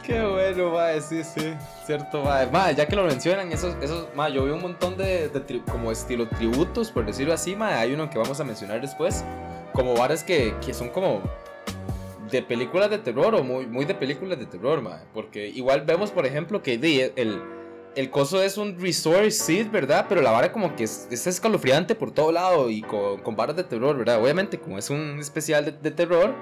Qué 0.07 0.25
bueno, 0.25 0.71
mae, 0.71 1.01
sí, 1.01 1.21
sí. 1.21 1.53
Cierto, 1.85 2.23
mae. 2.23 2.47
Mae, 2.49 2.73
ya 2.73 2.87
que 2.87 2.95
lo 2.95 3.03
mencionan, 3.03 3.51
esos, 3.51 3.75
esos, 3.81 4.07
mae, 4.15 4.31
yo 4.31 4.45
vi 4.45 4.51
un 4.51 4.61
montón 4.61 4.95
de, 4.95 5.27
de 5.27 5.45
tri- 5.45 5.63
como 5.65 5.91
estilo 5.91 6.29
tributos, 6.29 6.91
por 6.91 7.05
decirlo 7.05 7.33
así, 7.33 7.57
mae. 7.57 7.73
Hay 7.73 7.93
uno 7.93 8.09
que 8.09 8.17
vamos 8.17 8.39
a 8.39 8.45
mencionar 8.45 8.79
después. 8.79 9.25
Como 9.73 9.95
varas 9.95 10.23
que, 10.23 10.55
que 10.65 10.73
son 10.73 10.89
como 10.91 11.21
de 12.31 12.41
películas 12.41 12.89
de 12.89 12.99
terror 12.99 13.35
o 13.35 13.43
muy, 13.43 13.67
muy 13.67 13.83
de 13.83 13.95
películas 13.95 14.39
de 14.39 14.45
terror, 14.45 14.81
mae. 14.81 15.01
Porque 15.13 15.49
igual 15.49 15.81
vemos, 15.81 16.11
por 16.11 16.25
ejemplo, 16.25 16.63
que 16.63 16.75
el, 17.17 17.41
el 17.97 18.09
coso 18.09 18.41
es 18.41 18.57
un 18.57 18.79
resort, 18.79 19.29
sí, 19.31 19.63
¿verdad? 19.63 20.05
Pero 20.07 20.21
la 20.21 20.31
vara 20.31 20.53
como 20.53 20.73
que 20.77 20.85
es, 20.85 21.09
es 21.11 21.27
escalofriante 21.27 21.95
por 21.95 22.11
todo 22.11 22.31
lado 22.31 22.69
y 22.69 22.81
con, 22.81 23.19
con 23.19 23.35
varas 23.35 23.57
de 23.57 23.65
terror, 23.65 23.97
¿verdad? 23.97 24.23
Obviamente, 24.23 24.57
como 24.57 24.77
es 24.77 24.89
un 24.89 25.19
especial 25.19 25.65
de, 25.65 25.71
de 25.73 25.91
terror, 25.91 26.33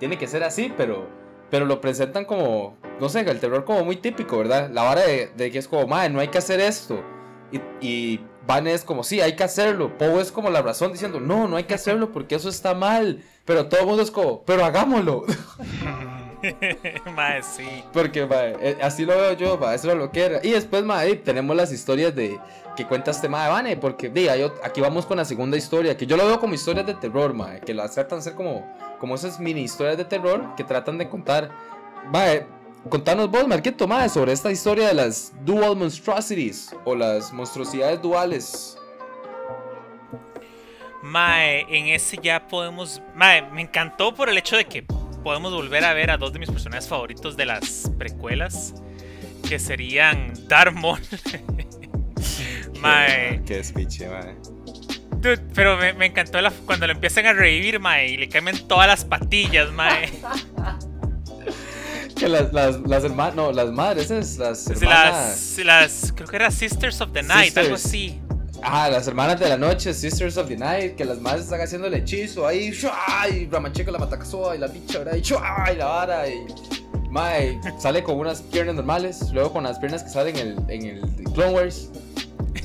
tiene 0.00 0.18
que 0.18 0.26
ser 0.26 0.42
así, 0.42 0.72
pero 0.76 1.21
pero 1.52 1.66
lo 1.66 1.82
presentan 1.82 2.24
como, 2.24 2.78
no 2.98 3.10
sé, 3.10 3.20
el 3.20 3.38
terror 3.38 3.66
como 3.66 3.84
muy 3.84 3.96
típico, 3.96 4.38
¿verdad? 4.38 4.70
La 4.72 4.84
vara 4.84 5.02
de, 5.02 5.50
que 5.50 5.58
es 5.58 5.68
como, 5.68 5.86
madre, 5.86 6.08
no 6.08 6.18
hay 6.18 6.28
que 6.28 6.38
hacer 6.38 6.60
esto. 6.60 7.04
Y, 7.52 7.60
y 7.86 8.20
Van 8.46 8.66
es 8.66 8.84
como, 8.84 9.04
sí, 9.04 9.20
hay 9.20 9.36
que 9.36 9.44
hacerlo. 9.44 9.98
Poe 9.98 10.22
es 10.22 10.32
como 10.32 10.48
la 10.48 10.62
razón 10.62 10.92
diciendo, 10.92 11.20
no, 11.20 11.48
no 11.48 11.56
hay 11.56 11.64
que 11.64 11.74
hacerlo 11.74 12.10
porque 12.10 12.36
eso 12.36 12.48
está 12.48 12.74
mal. 12.74 13.22
Pero 13.44 13.68
todo 13.68 13.80
el 13.80 13.86
mundo 13.86 14.02
es 14.02 14.10
como, 14.10 14.42
pero 14.44 14.64
hagámoslo. 14.64 15.26
ma, 17.16 17.42
sí. 17.42 17.84
porque, 17.92 18.26
madre, 18.26 18.56
eh, 18.60 18.78
así 18.82 19.04
lo 19.04 19.14
veo 19.16 19.32
yo, 19.34 19.58
madre, 19.58 19.76
eso 19.76 19.90
es 19.90 19.96
lo 19.96 20.10
que 20.10 20.24
era. 20.24 20.40
Y 20.42 20.50
después, 20.50 20.82
madre, 20.84 21.16
tenemos 21.16 21.54
las 21.56 21.72
historias 21.72 22.14
de 22.14 22.38
que 22.76 22.86
cuenta 22.86 23.10
este 23.10 23.28
madre, 23.28 23.50
Vane, 23.52 23.76
porque, 23.76 24.08
di, 24.08 24.28
hay 24.28 24.40
ot- 24.42 24.54
aquí 24.62 24.80
vamos 24.80 25.04
con 25.06 25.18
la 25.18 25.24
segunda 25.24 25.56
historia, 25.56 25.96
que 25.96 26.06
yo 26.06 26.16
lo 26.16 26.26
veo 26.26 26.40
como 26.40 26.54
historias 26.54 26.86
de 26.86 26.94
terror, 26.94 27.34
madre, 27.34 27.60
que 27.60 27.74
las 27.74 27.92
tratan 27.94 28.18
de 28.20 28.22
ser 28.24 28.34
como, 28.34 28.66
como 28.98 29.14
esas 29.14 29.38
mini 29.38 29.62
historias 29.62 29.96
de 29.98 30.04
terror 30.04 30.54
que 30.56 30.64
tratan 30.64 30.96
de 30.98 31.08
contar. 31.08 31.50
Madre, 32.10 32.46
contanos 32.88 33.30
vos, 33.30 33.46
Marquito, 33.46 33.86
madre, 33.86 34.08
sobre 34.08 34.32
esta 34.32 34.50
historia 34.50 34.88
de 34.88 34.94
las 34.94 35.32
dual 35.44 35.76
monstrosities 35.76 36.74
o 36.84 36.94
las 36.94 37.32
monstruosidades 37.32 38.00
duales. 38.00 38.78
Mae, 41.02 41.66
en 41.68 41.88
ese 41.88 42.16
ya 42.22 42.46
podemos. 42.46 43.02
Mae, 43.14 43.42
me 43.50 43.62
encantó 43.62 44.14
por 44.14 44.28
el 44.28 44.38
hecho 44.38 44.56
de 44.56 44.64
que 44.64 44.84
podemos 45.22 45.52
volver 45.52 45.84
a 45.84 45.94
ver 45.94 46.10
a 46.10 46.16
dos 46.16 46.32
de 46.32 46.38
mis 46.38 46.50
personajes 46.50 46.88
favoritos 46.88 47.36
de 47.36 47.46
las 47.46 47.90
precuelas. 47.98 48.74
Que 49.48 49.58
serían 49.58 50.32
Maul. 50.74 51.00
Mae. 52.80 53.42
Qué 53.44 53.56
despiche, 53.58 54.08
madre. 54.08 54.36
Dude, 55.18 55.38
pero 55.54 55.76
me, 55.76 55.92
me 55.92 56.06
encantó 56.06 56.40
la- 56.40 56.50
cuando 56.50 56.86
lo 56.86 56.92
empiezan 56.94 57.26
a 57.26 57.32
revivir, 57.32 57.78
mae, 57.78 58.08
y 58.08 58.16
le 58.16 58.28
cambian 58.28 58.58
todas 58.66 58.88
las 58.88 59.04
patillas, 59.04 59.70
mae. 59.72 60.10
Que 62.16 62.28
las, 62.28 62.52
las, 62.52 62.80
las 62.80 63.04
hermanas, 63.04 63.34
no, 63.36 63.52
las 63.52 63.70
madres, 63.70 64.10
esas, 64.10 64.38
las 64.38 64.66
hermanas. 64.68 65.58
las, 65.64 66.12
creo 66.14 66.26
que 66.28 66.36
era 66.36 66.50
Sisters 66.50 67.00
of 67.00 67.12
the 67.12 67.22
Night, 67.22 67.56
algo 67.56 67.76
así. 67.76 68.20
Ah, 68.64 68.88
las 68.90 69.06
hermanas 69.08 69.40
de 69.40 69.48
la 69.48 69.56
noche, 69.56 69.92
Sisters 69.92 70.36
of 70.36 70.46
the 70.48 70.56
Night, 70.56 70.94
que 70.94 71.04
las 71.04 71.20
madres 71.20 71.44
están 71.44 71.60
haciendo 71.60 71.88
el 71.88 71.94
hechizo 71.94 72.46
ahí, 72.46 72.70
¡shua! 72.70 73.28
y 73.28 73.46
Ramacheco 73.46 73.90
la 73.90 73.98
matacazoa 73.98 74.54
y 74.54 74.58
la 74.58 74.68
bicha, 74.68 74.98
¿verdad? 75.00 75.16
Y, 75.16 75.20
¡shua! 75.20 75.68
y 75.72 75.76
la 75.76 75.86
vara, 75.86 76.28
y 76.28 76.46
Mae, 77.10 77.58
sale 77.78 78.02
con 78.02 78.18
unas 78.18 78.40
piernas 78.40 78.74
normales, 78.76 79.30
luego 79.32 79.52
con 79.52 79.64
las 79.64 79.78
piernas 79.78 80.02
que 80.04 80.08
salen 80.10 80.36
en 80.38 80.48
el, 80.48 80.56
en 80.70 80.86
el 80.86 81.24
Clone 81.34 81.52
Wars. 81.52 81.90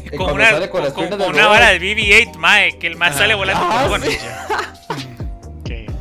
Y 0.10 0.16
Con 0.16 0.32
una, 0.36 0.52
sale 0.52 0.70
con 0.70 0.84
las 0.84 0.94
con- 0.94 1.04
piernas 1.08 1.26
con 1.26 1.34
del 1.36 1.42
una 1.42 1.50
vara 1.50 1.70
de 1.72 1.80
BB-8, 1.82 2.38
mae, 2.38 2.80
que 2.80 2.88
el 2.88 2.96
más 2.96 3.18
sale 3.18 3.36
volando. 3.36 3.62
Ah, 3.66 3.88
bueno, 3.90 4.06
sí. 4.06 4.18
Que 5.66 5.86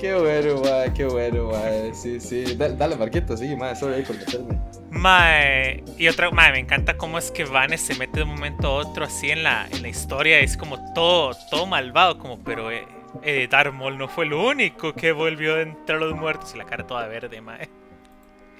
Qué 0.00 0.14
bueno, 0.14 0.60
mae, 0.60 0.92
qué 0.92 1.04
bueno, 1.04 1.50
mae. 1.52 1.94
Sí, 1.94 2.18
sí. 2.18 2.56
Da- 2.56 2.70
Dale, 2.70 2.96
Marquito, 2.96 3.36
sí, 3.36 3.54
mae, 3.54 3.76
sorry 3.76 3.94
ahí 3.96 4.02
por 4.02 4.16
meterme. 4.16 4.58
Mae, 5.00 5.82
y 5.98 6.08
otra, 6.08 6.30
mae, 6.30 6.52
me 6.52 6.58
encanta 6.58 6.96
cómo 6.98 7.18
es 7.18 7.30
que 7.30 7.44
Vanes 7.44 7.80
se 7.80 7.94
mete 7.94 8.18
de 8.18 8.22
un 8.24 8.30
momento 8.30 8.68
a 8.68 8.72
otro 8.74 9.06
así 9.06 9.30
en 9.30 9.42
la, 9.42 9.66
en 9.70 9.80
la 9.82 9.88
historia, 9.88 10.40
es 10.40 10.56
como 10.58 10.92
todo, 10.92 11.34
todo 11.50 11.66
malvado, 11.66 12.18
como, 12.18 12.38
pero 12.44 12.70
eh, 12.70 12.86
eh, 13.22 13.48
Darth 13.50 13.72
Maul 13.72 13.96
no 13.98 14.08
fue 14.08 14.26
el 14.26 14.34
único 14.34 14.94
que 14.94 15.12
volvió 15.12 15.56
de 15.56 15.62
entre 15.62 15.98
los 15.98 16.14
muertos 16.14 16.54
y 16.54 16.58
la 16.58 16.66
cara 16.66 16.86
toda 16.86 17.06
verde, 17.08 17.40
mae. 17.40 17.70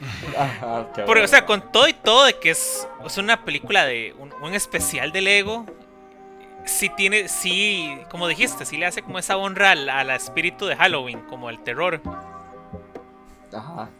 Ajá, 0.39 0.89
Porque, 1.05 1.25
o 1.25 1.29
sea, 1.29 1.45
con 1.45 1.71
todo 1.73 1.87
y 1.89 1.93
todo 1.93 2.25
de 2.25 2.39
que 2.39 2.51
es, 2.51 2.89
es 3.05 3.19
una 3.19 3.45
película 3.45 3.85
de 3.85 4.15
un, 4.19 4.33
un 4.43 4.55
especial 4.55 5.13
de 5.13 5.21
Lego, 5.21 5.67
sí 6.65 6.91
tiene, 6.91 7.29
sí, 7.29 8.07
como 8.11 8.29
dijiste, 8.29 8.65
sí 8.67 8.77
le 8.79 8.87
hace 8.87 9.03
como 9.03 9.19
esa 9.19 9.37
honra 9.37 9.73
al, 9.73 9.89
al 9.91 10.11
espíritu 10.11 10.67
de 10.67 10.77
Halloween, 10.77 11.23
como 11.23 11.51
el 11.51 11.61
terror. 11.63 12.03
Ajá. 13.53 13.93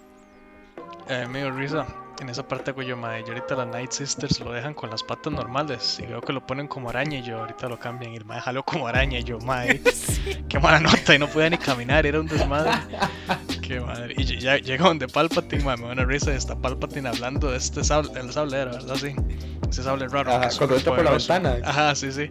eh, 1.09 1.27
me 1.29 1.41
dio 1.41 1.51
risa. 1.51 1.87
En 2.21 2.29
esa 2.29 2.47
parte 2.47 2.71
hago 2.73 2.83
yo, 2.83 2.97
madre. 2.99 3.25
Y 3.27 3.31
ahorita 3.31 3.55
las 3.57 3.67
Night 3.69 3.93
Sisters 3.93 4.41
lo 4.41 4.53
dejan 4.53 4.75
con 4.75 4.91
las 4.91 5.03
patas 5.03 5.33
normales. 5.33 5.99
Y 6.03 6.07
veo 6.07 6.21
que 6.21 6.33
lo 6.35 6.47
ponen 6.47 6.69
como 6.69 6.91
araña. 6.91 7.19
Y 7.19 7.23
yo 7.23 7.39
ahorita 7.39 7.67
lo 7.69 7.79
cambian. 7.79 8.13
Y 8.13 8.17
el 8.17 8.25
madre 8.27 8.43
jaló 8.43 8.63
como 8.63 8.87
araña. 8.87 9.19
Y 9.19 9.25
yo, 9.25 9.39
madre, 9.41 9.81
qué 10.49 10.59
mala 10.59 10.81
nota. 10.81 11.15
Y 11.15 11.19
no 11.19 11.29
podía 11.29 11.49
ni 11.51 11.57
caminar. 11.59 12.05
Era 12.07 12.21
un 12.21 12.27
desmadre. 12.27 12.73
Qué 13.63 13.79
madre. 13.81 14.15
Y 14.17 14.25
ya 14.41 14.57
llega 14.57 14.85
donde 14.85 15.07
Palpatine, 15.07 15.63
madre. 15.63 15.81
Me 15.83 15.87
da 15.87 15.93
una 15.93 16.05
risa. 16.05 16.33
y 16.33 16.37
Está 16.37 16.57
Palpatine 16.57 17.09
hablando 17.09 17.51
de 17.53 17.57
este 17.57 17.85
sable. 17.85 18.11
El 18.21 18.33
sable 18.33 18.59
era, 18.59 18.73
¿verdad? 18.73 18.97
Sí. 18.97 19.15
Ese 19.71 19.83
sable 19.85 20.09
raro. 20.09 20.33
Ajá, 20.35 20.49
cuando 20.59 20.77
entra 20.77 20.95
por 20.97 21.05
la 21.05 21.11
ventana. 21.13 21.57
Ajá, 21.65 21.95
sí, 21.95 22.11
sí. 22.11 22.31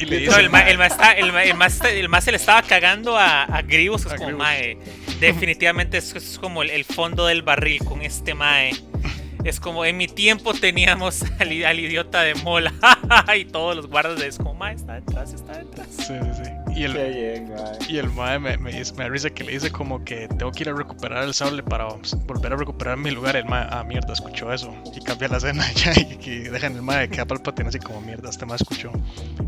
Y 0.00 0.06
le 0.06 0.16
No, 0.16 0.26
dice, 0.32 0.40
el, 0.40 0.50
ma, 0.50 0.60
el, 0.68 0.76
ma 0.76 0.86
está- 0.88 1.12
el, 1.12 1.32
ma- 1.32 1.44
el 1.44 1.54
ma 1.54 1.66
está- 1.66 1.90
el 1.90 2.10
se 2.20 2.30
le 2.32 2.36
estaba 2.36 2.62
cagando 2.62 3.16
a, 3.16 3.44
a 3.56 3.62
que 3.62 3.84
es 3.86 4.06
A 4.06 4.16
como, 4.16 4.26
Grievous. 4.26 4.36
mae, 4.38 4.76
definitivamente 5.20 5.98
es, 5.98 6.12
es 6.16 6.36
como 6.40 6.62
el, 6.64 6.70
el 6.70 6.84
fondo 6.84 7.26
del 7.26 7.42
barril 7.42 7.84
con 7.84 8.02
este 8.02 8.34
mae. 8.34 8.72
Es 9.44 9.60
como, 9.60 9.84
en 9.84 9.96
mi 9.98 10.06
tiempo 10.08 10.54
teníamos 10.54 11.22
al, 11.38 11.52
idiota 11.78 12.22
de 12.22 12.34
Mola, 12.36 12.72
y 13.38 13.44
todos 13.44 13.76
los 13.76 13.86
guardas 13.88 14.18
de 14.18 14.26
es 14.28 14.38
como, 14.38 14.54
mae, 14.54 14.74
está 14.74 14.94
detrás, 14.94 15.32
está 15.34 15.58
detrás. 15.58 15.86
Sí, 15.90 16.14
sí, 16.34 16.44
sí. 16.44 16.50
Y 16.76 16.84
el, 16.84 16.94
Qué 16.94 17.08
bien, 17.10 17.54
mae. 17.54 17.78
Y 17.88 17.98
el 17.98 18.10
mae 18.10 18.38
me, 18.38 18.56
me, 18.56 18.72
dice- 18.72 18.94
me 18.94 19.04
da 19.04 19.10
risa 19.10 19.30
que 19.30 19.44
le 19.44 19.52
dice 19.52 19.70
como 19.70 20.02
que 20.04 20.26
tengo 20.28 20.50
que 20.50 20.62
ir 20.64 20.70
a 20.70 20.72
recuperar 20.72 21.24
el 21.24 21.34
sable 21.34 21.62
para 21.62 21.86
volver 22.26 22.52
a 22.54 22.56
recuperar 22.56 22.96
mi 22.96 23.10
lugar. 23.10 23.36
El 23.36 23.44
mae, 23.44 23.66
ah, 23.70 23.84
mierda, 23.84 24.12
escuchó 24.14 24.52
eso. 24.52 24.74
Y 24.96 25.00
cambia 25.04 25.28
la 25.28 25.36
escena 25.36 25.64
ya, 25.74 25.92
y, 25.92 26.18
y 26.28 26.38
dejan 26.44 26.74
el 26.76 26.82
mae 26.82 27.08
que 27.08 27.24
Palpatine 27.24 27.68
así 27.68 27.78
como 27.78 28.00
mierda, 28.00 28.30
este 28.30 28.46
mae 28.46 28.56
escuchó. 28.56 28.90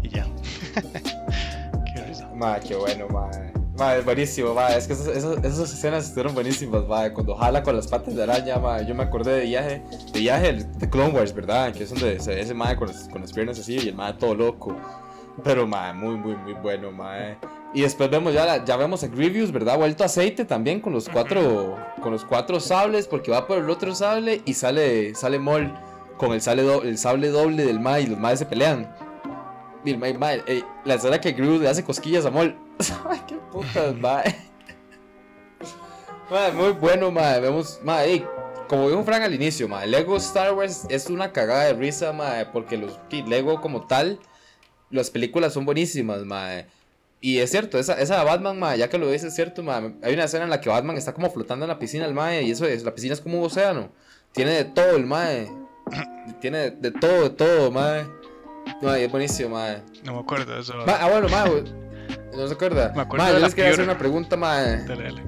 Y 0.03 0.11
ya. 0.11 0.27
Qué 1.95 2.03
risa. 2.05 2.31
Ma, 2.35 2.61
qué 2.61 2.77
bueno, 2.77 3.09
ma. 3.09 3.31
Ma, 3.79 3.95
es 3.97 4.05
buenísimo, 4.05 4.55
ma. 4.55 4.69
Es 4.71 4.87
que 4.87 4.95
esas, 4.95 5.09
esas, 5.09 5.45
esas 5.45 5.73
escenas 5.73 6.05
estuvieron 6.07 6.35
buenísimas, 6.35 6.87
ma. 6.87 7.11
Cuando 7.13 7.35
jala 7.37 7.63
con 7.63 7.77
las 7.77 7.87
patas 7.87 8.15
de 8.15 8.23
araña, 8.23 8.59
ma. 8.59 8.81
Yo 8.83 8.95
me 8.95 9.03
acordé 9.03 9.33
de 9.41 9.45
viaje, 9.45 9.83
de 10.13 10.21
viaje 10.21 10.53
de 10.53 10.91
Clone 10.91 11.11
Wars, 11.13 11.35
¿verdad? 11.35 11.73
Que 11.75 11.85
es 11.85 11.91
donde 11.91 12.19
se 12.21 12.35
ve 12.35 12.41
ese 12.41 12.55
ma 12.55 12.75
con, 12.77 12.89
las- 12.89 13.09
con 13.09 13.21
las 13.21 13.33
piernas 13.33 13.59
así 13.59 13.75
y 13.79 13.89
el 13.89 13.95
ma 13.95 14.17
todo 14.17 14.35
loco. 14.35 14.75
Pero, 15.45 15.67
ma, 15.67 15.93
muy, 15.93 16.17
muy, 16.17 16.35
muy 16.37 16.55
bueno, 16.55 16.91
ma. 16.91 17.37
Y 17.75 17.83
después 17.83 18.09
vemos 18.09 18.33
ya, 18.33 18.47
la- 18.47 18.65
ya 18.65 18.77
vemos 18.79 19.03
a 19.05 19.09
Grievous, 19.09 19.53
¿verdad? 19.53 19.77
Vuelto 19.77 20.05
aceite 20.05 20.47
también 20.47 20.81
con 20.81 20.95
los 20.95 21.09
cuatro, 21.11 21.77
con 22.03 22.13
los 22.13 22.25
cuatro 22.25 22.59
sables, 22.61 23.07
porque 23.07 23.31
va 23.31 23.47
por 23.47 23.59
el 23.59 23.69
otro 23.69 23.95
sable 23.95 24.41
y 24.47 24.55
sale, 24.55 25.15
sale 25.15 25.39
Maul 25.39 25.71
con 26.17 26.33
el, 26.33 26.41
sable 26.41 26.63
do- 26.63 26.83
el 26.83 26.97
sable 26.97 27.29
doble 27.29 27.67
del 27.67 27.79
ma 27.79 28.01
y 28.01 28.07
los 28.07 28.19
ma 28.19 28.35
se 28.35 28.47
pelean. 28.47 28.91
Y 29.85 29.91
el 29.91 29.99
mae, 29.99 30.15
mae, 30.17 30.43
eh, 30.47 30.65
la 30.87 30.95
escena 30.95 31.21
que 31.21 31.33
Grievous 31.33 31.61
le 31.61 31.69
hace 31.69 31.85
cosquillas 31.85 32.25
a 32.25 32.31
Mol. 32.31 32.57
Ay, 33.11 33.21
qué 33.27 33.37
putas, 33.53 33.95
mae. 33.97 34.25
Mae, 36.31 36.53
muy 36.53 36.73
bueno, 36.73 37.11
mae. 37.13 37.41
Vemos, 37.41 37.79
mae, 37.85 38.11
ey, 38.11 38.27
como 38.69 38.89
dijo 38.89 39.05
Frank 39.05 39.23
al 39.23 39.35
inicio, 39.35 39.69
mae, 39.69 39.87
Lego 39.87 40.17
Star 40.17 40.53
Wars 40.55 40.85
es 40.89 41.09
una 41.09 41.33
cagada 41.33 41.65
de 41.65 41.75
risa, 41.75 42.13
mae, 42.13 42.47
porque 42.47 42.77
los 42.77 42.99
Lego 43.29 43.61
como 43.61 43.87
tal, 43.87 44.19
las 44.91 45.11
películas 45.11 45.53
son 45.53 45.65
buenísimas, 45.65 46.25
mae. 46.25 46.67
Y 47.21 47.39
es 47.39 47.51
cierto, 47.51 47.79
esa, 47.79 47.95
esa 48.01 48.19
de 48.19 48.25
Batman, 48.25 48.59
mae, 48.59 48.77
ya 48.77 48.89
que 48.89 48.99
lo 48.99 49.09
dices, 49.09 49.29
es 49.29 49.35
cierto, 49.37 49.63
mae. 49.63 49.95
Hay 50.03 50.15
una 50.15 50.25
escena 50.25 50.45
en 50.45 50.51
la 50.51 50.61
que 50.61 50.69
Batman 50.69 50.97
está 50.97 51.15
como 51.15 51.31
flotando 51.31 51.65
en 51.65 51.69
la 51.69 51.79
piscina, 51.79 52.05
el 52.07 52.15
mae, 52.15 52.43
y 52.43 52.51
eso 52.51 52.67
es, 52.67 52.83
la 52.83 52.93
piscina 52.93 53.15
es 53.15 53.21
como 53.21 53.39
un 53.39 53.47
océano. 53.47 53.91
Tiene 54.33 54.51
de 54.51 54.65
todo 54.65 54.97
el 54.97 55.07
mae. 55.07 55.49
Tiene 56.41 56.59
de, 56.59 56.71
de 56.73 56.91
todo, 56.91 57.23
de 57.23 57.31
todo, 57.31 57.71
mae. 57.71 58.05
Mae, 58.83 59.05
es 59.05 59.11
buenísimo, 59.13 59.51
mae. 59.51 59.81
No 60.03 60.15
me 60.15 60.21
acuerdo 60.21 60.53
de 60.55 60.61
eso. 60.61 60.75
Ma- 60.85 60.99
ah, 61.01 61.09
bueno, 61.09 61.29
ma, 61.29 61.49
güey. 61.49 61.63
¿No 62.37 62.47
se 62.47 62.55
acuerda? 62.55 62.93
Me 62.95 63.03
acuerdo 63.03 63.25
Ma, 63.25 63.33
de 63.33 63.39
yo 63.41 63.45
les 63.47 63.55
quería 63.55 63.71
hacer 63.71 63.85
una 63.85 63.99
pregunta, 63.99 64.37
ma. 64.37 64.61
Dale, 64.61 65.05
dale. 65.05 65.23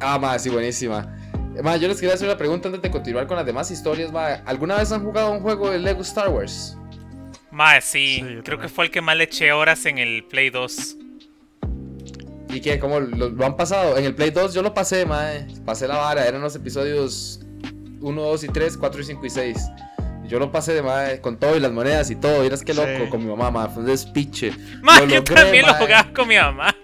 Ah, 0.00 0.18
ma, 0.18 0.38
sí, 0.38 0.50
buenísima. 0.50 1.16
Ma, 1.62 1.76
yo 1.76 1.86
les 1.86 2.00
quería 2.00 2.14
hacer 2.14 2.26
una 2.28 2.36
pregunta 2.36 2.68
antes 2.68 2.82
de 2.82 2.90
continuar 2.90 3.26
con 3.26 3.36
las 3.36 3.46
demás 3.46 3.70
historias, 3.70 4.10
ma. 4.10 4.34
¿Alguna 4.46 4.76
vez 4.76 4.90
han 4.90 5.04
jugado 5.04 5.30
un 5.30 5.40
juego 5.40 5.70
de 5.70 5.78
Lego 5.78 6.02
Star 6.02 6.28
Wars? 6.28 6.76
Ma, 7.50 7.80
sí, 7.80 8.22
Sí, 8.26 8.40
creo 8.44 8.58
que 8.58 8.68
fue 8.68 8.86
el 8.86 8.90
que 8.90 9.00
más 9.00 9.16
le 9.16 9.24
eché 9.24 9.52
horas 9.52 9.84
en 9.86 9.98
el 9.98 10.24
Play 10.24 10.50
2. 10.50 10.96
¿Y 12.48 12.60
qué? 12.60 12.78
¿Cómo 12.78 13.00
lo, 13.00 13.28
lo 13.28 13.46
han 13.46 13.56
pasado? 13.56 13.96
En 13.96 14.04
el 14.04 14.14
Play 14.14 14.30
2 14.30 14.54
yo 14.54 14.62
lo 14.62 14.74
pasé, 14.74 15.06
mae. 15.06 15.46
Pasé 15.64 15.86
la 15.86 15.96
vara, 15.96 16.26
eran 16.26 16.40
los 16.42 16.56
episodios 16.56 17.40
1, 18.00 18.22
2 18.22 18.44
y 18.44 18.48
3, 18.48 18.76
4 18.76 19.00
y 19.00 19.04
5 19.04 19.26
y 19.26 19.30
6. 19.30 19.58
Yo 20.32 20.38
lo 20.38 20.50
pasé 20.50 20.72
de 20.72 20.80
mae, 20.80 21.20
con 21.20 21.36
todo 21.36 21.54
y 21.58 21.60
las 21.60 21.72
monedas 21.72 22.10
y 22.10 22.16
todo. 22.16 22.40
Miras 22.42 22.62
qué 22.64 22.72
Sí. 22.72 22.80
loco 22.80 23.10
con 23.10 23.22
mi 23.22 23.30
mamá, 23.30 23.50
mae. 23.50 23.68
Fue 23.68 23.82
un 23.82 23.86
despiche. 23.90 24.50
Ma, 24.80 25.00
Lo 25.00 25.06
yo 25.06 25.16
logré, 25.16 25.34
también 25.34 25.66
lo 25.66 25.74
jugaba 25.74 26.08
con 26.14 26.26
mi 26.26 26.36
mamá. 26.36 26.74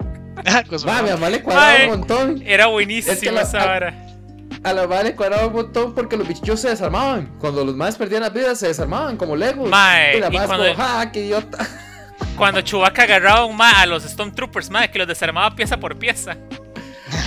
Con 0.69 0.78
su 0.78 0.87
Ma, 0.87 1.00
mi 1.00 1.09
mamá. 1.09 1.31
le 1.31 1.43
cuadraba 1.43 1.85
un 1.85 1.88
montón. 1.99 2.43
Era 2.45 2.67
buenísimo 2.67 3.14
Es 3.14 3.21
que 3.21 3.33
la- 3.33 3.40
esa 3.40 3.64
vara. 3.64 3.95
A 4.62 4.73
la 4.75 4.87
mamá 4.87 5.02
le 5.02 5.17
cuadraba 5.17 5.47
un 5.47 5.55
montón 5.55 5.95
porque 5.95 6.19
los 6.19 6.28
bichos 6.28 6.61
se 6.61 6.69
desarmaban. 6.69 7.38
Cuando 7.38 7.64
los 7.64 7.75
más 7.75 7.97
perdían 7.97 8.21
las 8.21 8.35
vidas, 8.35 8.59
se 8.59 8.67
desarmaban 8.67 9.17
como 9.17 9.35
Legos. 9.35 9.71
Mae, 9.71 10.19
y 10.19 10.21
la 10.21 10.28
más 10.28 10.45
cuando- 10.47 10.64
como, 10.67 10.76
¡ja, 10.76 11.11
qué 11.11 11.21
idiota! 11.25 11.67
Cuando 12.37 12.61
Chewbacca 12.61 13.05
agarraba 13.05 13.47
un 13.47 13.57
ma 13.57 13.81
a 13.81 13.87
los 13.87 14.02
Stormtroopers, 14.02 14.69
ma, 14.69 14.87
que 14.88 14.99
los 14.99 15.09
desarmaba 15.09 15.57
pieza 15.57 15.78
por 15.78 15.99
pieza. 15.99 16.37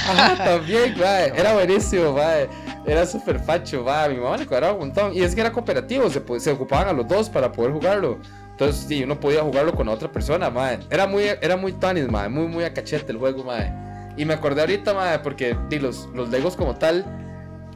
Ajá, 0.07 0.35
también, 0.43 0.95
mae. 0.99 1.33
Era 1.35 1.53
buenísimo, 1.53 2.13
mae. 2.13 2.47
Era 2.85 3.05
súper 3.05 3.39
facho, 3.39 3.83
mae. 3.83 4.09
Mi 4.09 4.17
mamá 4.17 4.37
le 4.37 4.47
cuadraba 4.47 4.73
un 4.73 4.79
montón. 4.79 5.13
Y 5.13 5.21
es 5.21 5.35
que 5.35 5.41
era 5.41 5.51
cooperativo, 5.51 6.09
se, 6.09 6.21
se 6.39 6.51
ocupaban 6.51 6.87
a 6.87 6.93
los 6.93 7.07
dos 7.07 7.29
para 7.29 7.51
poder 7.51 7.71
jugarlo. 7.71 8.19
Entonces, 8.51 8.85
sí, 8.87 9.03
uno 9.03 9.19
podía 9.19 9.41
jugarlo 9.41 9.73
con 9.73 9.87
otra 9.87 10.11
persona, 10.11 10.49
mae. 10.49 10.79
Era 10.89 11.07
muy, 11.07 11.23
era 11.41 11.57
muy 11.57 11.73
tanis, 11.73 12.09
mae. 12.09 12.29
Muy, 12.29 12.47
muy 12.47 12.63
a 12.63 12.73
cachete 12.73 13.11
el 13.11 13.17
juego, 13.17 13.43
mae. 13.43 13.71
Y 14.17 14.25
me 14.25 14.33
acordé 14.33 14.61
ahorita, 14.61 14.93
mae, 14.93 15.19
porque 15.19 15.55
di, 15.69 15.79
los, 15.79 16.09
los 16.13 16.29
Legos 16.29 16.55
como 16.55 16.75
tal, 16.75 17.05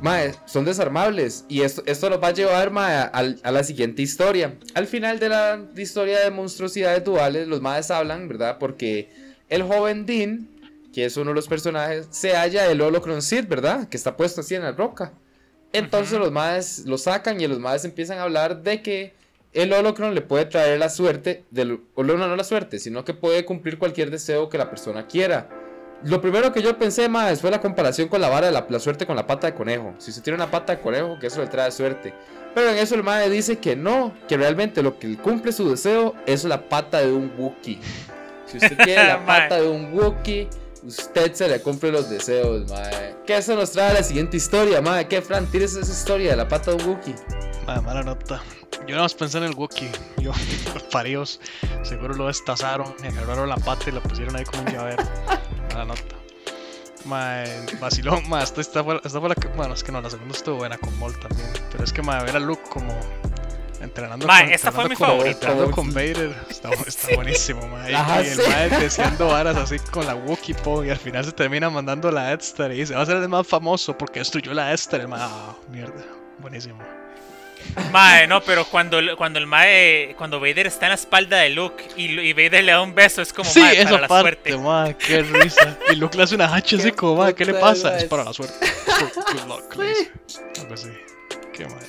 mae, 0.01 0.33
son 0.45 0.65
desarmables. 0.65 1.45
Y 1.47 1.61
esto, 1.61 1.83
esto 1.85 2.09
nos 2.09 2.21
va 2.21 2.27
a 2.27 2.33
llevar, 2.33 2.71
mae, 2.71 2.95
a, 2.95 3.09
a 3.43 3.51
la 3.51 3.63
siguiente 3.63 4.01
historia. 4.01 4.55
Al 4.73 4.87
final 4.87 5.19
de 5.19 5.29
la 5.29 5.59
historia 5.75 6.19
de 6.19 6.31
monstruosidades 6.31 7.03
duales, 7.03 7.47
los 7.47 7.61
maes 7.61 7.89
hablan, 7.89 8.27
¿verdad? 8.27 8.57
Porque 8.59 9.09
el 9.49 9.63
joven 9.63 10.05
Dean 10.05 10.49
que 10.95 11.03
es 11.03 11.17
uno 11.17 11.31
de 11.31 11.35
los 11.35 11.49
personajes, 11.49 12.07
se 12.09 12.37
halla 12.37 12.71
el 12.71 12.79
Holocron 12.79 13.21
Sid, 13.21 13.49
¿verdad? 13.49 13.89
Que 13.89 13.97
está 13.97 14.15
puesto 14.15 14.39
así 14.39 14.55
en 14.55 14.61
la 14.61 14.71
roca. 14.71 15.11
Entonces 15.73 16.17
los 16.17 16.31
madres 16.31 16.85
lo 16.85 16.97
sacan 16.97 17.41
y 17.41 17.45
los 17.47 17.59
madres 17.59 17.83
empiezan 17.83 18.17
a 18.17 18.23
hablar 18.23 18.63
de 18.63 18.81
que 18.81 19.13
el 19.51 19.73
Holocron 19.73 20.15
le 20.15 20.21
puede 20.21 20.45
traer 20.45 20.79
la 20.79 20.87
suerte, 20.87 21.43
del, 21.51 21.81
o 21.95 22.03
no, 22.05 22.15
no 22.15 22.33
la 22.33 22.45
suerte, 22.45 22.79
sino 22.79 23.03
que 23.03 23.13
puede 23.13 23.43
cumplir 23.43 23.77
cualquier 23.77 24.09
deseo 24.09 24.47
que 24.47 24.57
la 24.57 24.69
persona 24.69 25.05
quiera. 25.05 25.49
Lo 26.05 26.21
primero 26.21 26.53
que 26.53 26.61
yo 26.61 26.77
pensé, 26.77 27.09
más 27.09 27.41
fue 27.41 27.51
la 27.51 27.59
comparación 27.59 28.07
con 28.07 28.21
la 28.21 28.29
vara 28.29 28.45
de 28.45 28.53
la, 28.53 28.65
la 28.69 28.79
suerte 28.79 29.05
con 29.05 29.17
la 29.17 29.27
pata 29.27 29.47
de 29.47 29.53
conejo. 29.53 29.95
Si 29.97 30.13
se 30.13 30.21
tiene 30.21 30.35
una 30.35 30.49
pata 30.49 30.77
de 30.77 30.81
conejo, 30.81 31.19
que 31.19 31.27
eso 31.27 31.41
le 31.41 31.47
trae 31.47 31.73
suerte. 31.73 32.13
Pero 32.53 32.69
en 32.69 32.77
eso 32.77 32.95
el 32.95 33.03
madre 33.03 33.29
dice 33.29 33.57
que 33.57 33.75
no, 33.75 34.13
que 34.29 34.37
realmente 34.37 34.81
lo 34.81 34.97
que 34.97 35.17
cumple 35.17 35.51
su 35.51 35.69
deseo 35.69 36.15
es 36.25 36.45
la 36.45 36.69
pata 36.69 37.01
de 37.01 37.11
un 37.11 37.33
Wookiee. 37.37 37.81
Si 38.45 38.55
usted 38.55 38.77
tiene 38.85 39.03
la 39.03 39.25
pata 39.25 39.59
de 39.59 39.67
un 39.67 39.93
Wookiee, 39.93 40.47
usted 40.85 41.33
se 41.33 41.47
le 41.47 41.61
cumple 41.61 41.91
los 41.91 42.09
deseos, 42.09 42.69
mae. 42.69 43.15
Que 43.25 43.37
eso 43.37 43.55
nos 43.55 43.71
trae 43.71 43.91
a 43.91 43.93
la 43.95 44.03
siguiente 44.03 44.37
historia, 44.37 44.81
mae. 44.81 45.07
¿Qué, 45.07 45.21
Fran? 45.21 45.45
¿Tienes 45.47 45.75
esa 45.75 45.91
historia 45.91 46.31
de 46.31 46.37
la 46.37 46.47
pata 46.47 46.71
de 46.71 46.83
un 46.83 46.89
Wookiee? 46.89 47.15
Madre, 47.65 47.81
mala 47.81 48.03
nota. 48.03 48.41
Yo 48.81 48.91
nada 48.91 49.03
más 49.03 49.15
pensé 49.15 49.37
en 49.39 49.45
el 49.45 49.55
Wookiee. 49.55 49.91
Yo, 50.21 50.31
los 50.73 50.83
paridos, 50.83 51.39
seguro 51.83 52.13
lo 52.13 52.27
destazaron, 52.27 52.93
me 53.01 53.07
agarraron 53.07 53.49
la 53.49 53.57
pata 53.57 53.89
y 53.89 53.93
la 53.93 54.01
pusieron 54.01 54.35
ahí 54.35 54.45
como 54.45 54.63
un 54.63 54.71
llavero. 54.71 55.03
Mala 55.69 55.85
nota. 55.85 56.15
Mae, 57.05 57.45
vacilón, 57.79 58.27
mae, 58.27 58.43
esta, 58.43 58.61
esta, 58.61 58.83
fue, 58.83 58.99
esta 59.03 59.19
fue 59.19 59.29
la 59.29 59.35
que. 59.35 59.47
Bueno, 59.49 59.75
es 59.75 59.83
que 59.83 59.91
no, 59.91 60.01
la 60.01 60.09
segunda 60.09 60.35
estuvo 60.35 60.57
buena 60.57 60.77
con 60.77 60.97
Mol 60.97 61.13
también. 61.19 61.47
Pero 61.71 61.83
es 61.83 61.93
que, 61.93 62.01
mae, 62.01 62.23
ver 62.23 62.35
a 62.35 62.39
Luke 62.39 62.63
como. 62.69 62.99
Entrenando 63.85 64.27
Mae, 64.27 64.43
con, 64.45 64.53
esta 64.53 64.71
fue 64.71 64.89
mi 64.89 64.95
con- 64.95 65.07
favorita. 65.07 65.29
entrenando 65.31 65.71
con 65.71 65.87
Vader. 65.93 66.35
Está, 66.49 66.69
está 66.85 67.07
buenísimo, 67.15 67.67
mae. 67.67 67.91
Y- 67.91 67.95
Ajá, 67.95 68.21
y 68.21 68.27
el 68.27 68.35
sí. 68.35 68.49
mae 68.49 68.69
deseando 68.69 69.27
varas 69.29 69.55
así 69.57 69.79
con 69.79 70.05
la 70.05 70.15
Wookiee 70.15 70.55
Po. 70.55 70.83
Y 70.83 70.89
al 70.89 70.97
final 70.97 71.23
se 71.23 71.31
termina 71.31 71.69
mandando 71.69 72.11
la 72.11 72.33
Esther. 72.33 72.71
Y 72.71 72.79
dice: 72.79 72.93
Va 72.95 73.01
a 73.01 73.05
ser 73.05 73.17
el 73.17 73.29
más 73.29 73.47
famoso 73.47 73.97
porque 73.97 74.19
destruyó 74.19 74.53
la 74.53 74.73
Esther. 74.73 75.01
El 75.01 75.07
mae, 75.07 75.21
ah, 75.23 75.55
mierda. 75.69 76.03
Buenísimo. 76.39 76.79
Mae, 77.91 78.27
no, 78.27 78.41
pero 78.43 78.65
cuando, 78.65 78.99
cuando 79.17 79.39
el 79.39 79.47
mae, 79.47 80.13
cuando 80.17 80.39
Vader 80.39 80.67
está 80.67 80.85
en 80.85 80.89
la 80.89 80.95
espalda 80.95 81.37
de 81.37 81.49
Luke 81.49 81.83
y, 81.97 82.19
y 82.19 82.33
Vader 82.33 82.63
le 82.63 82.71
da 82.73 82.81
un 82.81 82.93
beso, 82.93 83.23
es 83.23 83.33
como 83.33 83.49
sí, 83.49 83.59
mae, 83.59 83.79
esa 83.81 83.89
para 83.89 84.01
la 84.01 84.07
suerte. 84.07 84.57
mae, 84.57 84.95
qué 84.97 85.23
risa. 85.23 85.75
Y 85.91 85.95
Luke 85.95 86.15
le 86.15 86.23
hace 86.23 86.35
una 86.35 86.53
hacha 86.53 86.75
así 86.75 86.91
como, 86.91 87.15
mae, 87.15 87.33
¿qué 87.33 87.43
le 87.45 87.55
pasa? 87.55 87.97
es. 87.97 88.03
Para 88.05 88.23
la 88.23 88.33
suerte. 88.33 88.53
Good, 88.85 89.23
good 89.23 89.47
luck. 89.47 89.75
Algo 90.59 90.73
así. 90.75 90.89
Qué 91.53 91.65
madre. 91.65 91.87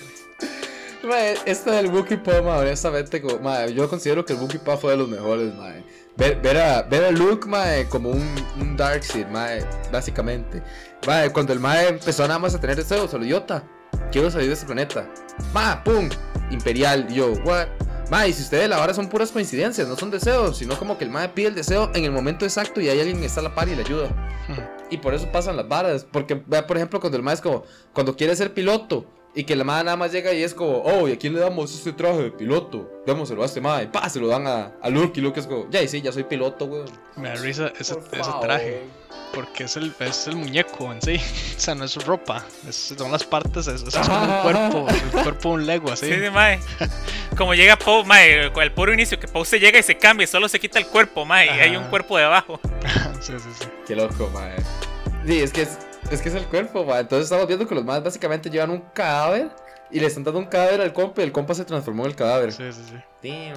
Esta 1.44 1.72
del 1.72 1.86
Wookiee 1.88 2.18
Po, 2.18 2.42
mae, 2.42 2.60
honestamente, 2.60 3.22
como, 3.22 3.66
yo 3.66 3.88
considero 3.88 4.24
que 4.24 4.32
el 4.32 4.40
Wookiee 4.40 4.58
Po 4.58 4.76
fue 4.76 4.92
de 4.92 4.96
los 4.96 5.08
mejores, 5.08 5.54
mae. 5.54 5.84
Ver, 6.16 6.40
ver 6.40 6.56
a, 6.56 6.82
ver 6.82 7.04
a 7.04 7.10
Luke, 7.12 7.48
como 7.88 8.10
un, 8.10 8.34
un 8.60 8.76
Darkseid, 8.76 9.26
mae, 9.28 9.64
básicamente. 9.92 10.62
Mae, 11.06 11.30
cuando 11.30 11.52
el 11.52 11.60
mae 11.60 11.88
empezó 11.88 12.26
nada 12.26 12.40
más 12.40 12.54
a 12.54 12.60
tener 12.60 12.76
deseos, 12.76 13.10
solo 13.10 13.24
idiota. 13.24 13.62
Quiero 14.10 14.30
salir 14.30 14.48
de 14.48 14.54
este 14.54 14.66
planeta. 14.66 15.08
Ma, 15.52 15.82
pum, 15.84 16.08
imperial. 16.50 17.06
Yo, 17.08 17.32
what? 17.44 17.68
Ma, 18.10 18.26
y 18.26 18.32
si 18.32 18.42
ustedes 18.42 18.68
la 18.68 18.78
vara 18.78 18.92
son 18.92 19.08
puras 19.08 19.30
coincidencias, 19.30 19.86
no 19.86 19.96
son 19.96 20.10
deseos, 20.10 20.58
sino 20.58 20.76
como 20.78 20.98
que 20.98 21.04
el 21.04 21.10
mae 21.10 21.28
pide 21.28 21.48
el 21.48 21.54
deseo 21.54 21.90
en 21.94 22.04
el 22.04 22.12
momento 22.12 22.44
exacto 22.44 22.80
y 22.80 22.88
hay 22.88 22.98
alguien 22.98 23.20
que 23.20 23.26
está 23.26 23.40
a 23.40 23.44
la 23.44 23.54
par 23.54 23.68
y 23.68 23.76
le 23.76 23.82
ayuda. 23.82 24.08
Y 24.90 24.98
por 24.98 25.14
eso 25.14 25.30
pasan 25.30 25.56
las 25.56 25.68
varas. 25.68 26.04
Porque, 26.10 26.42
vea, 26.46 26.66
por 26.66 26.76
ejemplo, 26.76 26.98
cuando 27.00 27.16
el 27.16 27.22
mae 27.22 27.34
es 27.34 27.40
como, 27.40 27.64
cuando 27.92 28.16
quiere 28.16 28.34
ser 28.34 28.54
piloto 28.54 29.06
y 29.36 29.44
que 29.44 29.54
la 29.54 29.62
mae 29.64 29.84
nada 29.84 29.96
más 29.96 30.10
llega 30.12 30.32
y 30.32 30.42
es 30.42 30.54
como, 30.54 30.78
oh, 30.78 31.06
¿y 31.08 31.12
a 31.12 31.18
quién 31.18 31.34
le 31.34 31.40
damos 31.40 31.72
este 31.74 31.92
traje 31.92 32.22
de 32.22 32.30
piloto? 32.30 32.90
Démoselo 33.06 33.42
a 33.42 33.46
este 33.46 33.60
mae. 33.60 33.84
Y 33.84 33.86
pa, 33.88 34.08
se 34.08 34.18
lo 34.18 34.26
dan 34.28 34.46
a, 34.46 34.72
a 34.82 34.88
Luke 34.88 35.20
y 35.20 35.22
Luke 35.22 35.38
es 35.38 35.46
como, 35.46 35.68
ya, 35.70 35.82
y 35.82 35.88
sí, 35.88 36.00
ya 36.00 36.10
soy 36.10 36.24
piloto, 36.24 36.64
weón. 36.64 36.86
Me 37.16 37.28
da 37.28 37.34
risa 37.36 37.70
ese, 37.78 37.94
Por 37.96 38.18
ese 38.18 38.30
traje. 38.40 38.82
Porque 39.34 39.64
es 39.64 39.76
el, 39.76 39.94
es 40.00 40.26
el 40.26 40.36
muñeco 40.36 40.90
en 40.92 41.02
sí. 41.02 41.16
O 41.56 41.60
sea, 41.60 41.74
no 41.74 41.84
es 41.84 41.94
ropa. 42.06 42.42
es- 42.68 42.94
son 42.96 43.12
las 43.12 43.24
partes. 43.24 43.66
Es, 43.66 43.82
es 43.82 43.94
como 43.96 44.22
un 44.22 44.42
cuerpo. 44.42 44.86
El 44.88 45.22
cuerpo 45.22 45.48
de 45.50 45.54
un 45.56 45.66
Lego 45.66 45.92
así. 45.92 46.06
Sí, 46.06 46.14
sí, 46.24 46.30
mae. 46.30 46.58
Como 47.36 47.54
llega 47.54 47.76
Poe, 47.76 48.04
mae, 48.04 48.50
con 48.52 48.62
el 48.62 48.72
puro 48.72 48.94
inicio, 48.94 49.20
que 49.20 49.28
Poe 49.28 49.44
se 49.44 49.60
llega 49.60 49.78
y 49.78 49.82
se 49.82 49.98
cambia 49.98 50.24
y 50.24 50.28
solo 50.28 50.48
se 50.48 50.58
quita 50.58 50.78
el 50.78 50.86
cuerpo, 50.86 51.26
mae, 51.26 51.46
y 51.46 51.50
hay 51.60 51.76
un 51.76 51.84
cuerpo 51.84 52.16
debajo. 52.16 52.58
sí, 53.20 53.34
sí, 53.38 53.48
sí. 53.58 53.66
Qué 53.86 53.94
loco, 53.96 54.30
mae. 54.32 54.56
Sí, 55.26 55.40
es 55.40 55.52
que 55.52 55.62
es, 55.62 55.76
es 56.14 56.22
que 56.22 56.28
es 56.28 56.34
el 56.34 56.46
cuerpo, 56.46 56.84
mae. 56.84 57.00
Entonces 57.00 57.24
estamos 57.24 57.46
viendo 57.46 57.66
que 57.66 57.74
los 57.74 57.84
más 57.84 58.02
básicamente 58.02 58.48
llevan 58.50 58.70
un 58.70 58.80
cadáver 58.94 59.50
y 59.90 60.00
le 60.00 60.06
están 60.06 60.24
dando 60.24 60.40
un 60.40 60.46
cadáver 60.46 60.80
al 60.80 60.92
compa 60.92 61.20
y 61.20 61.24
el 61.24 61.32
compa 61.32 61.54
se 61.54 61.64
transformó 61.64 62.04
en 62.04 62.10
el 62.10 62.16
cadáver. 62.16 62.52
Sí, 62.52 62.64
sí, 62.72 62.82
sí. 62.90 63.28
Damn. 63.28 63.56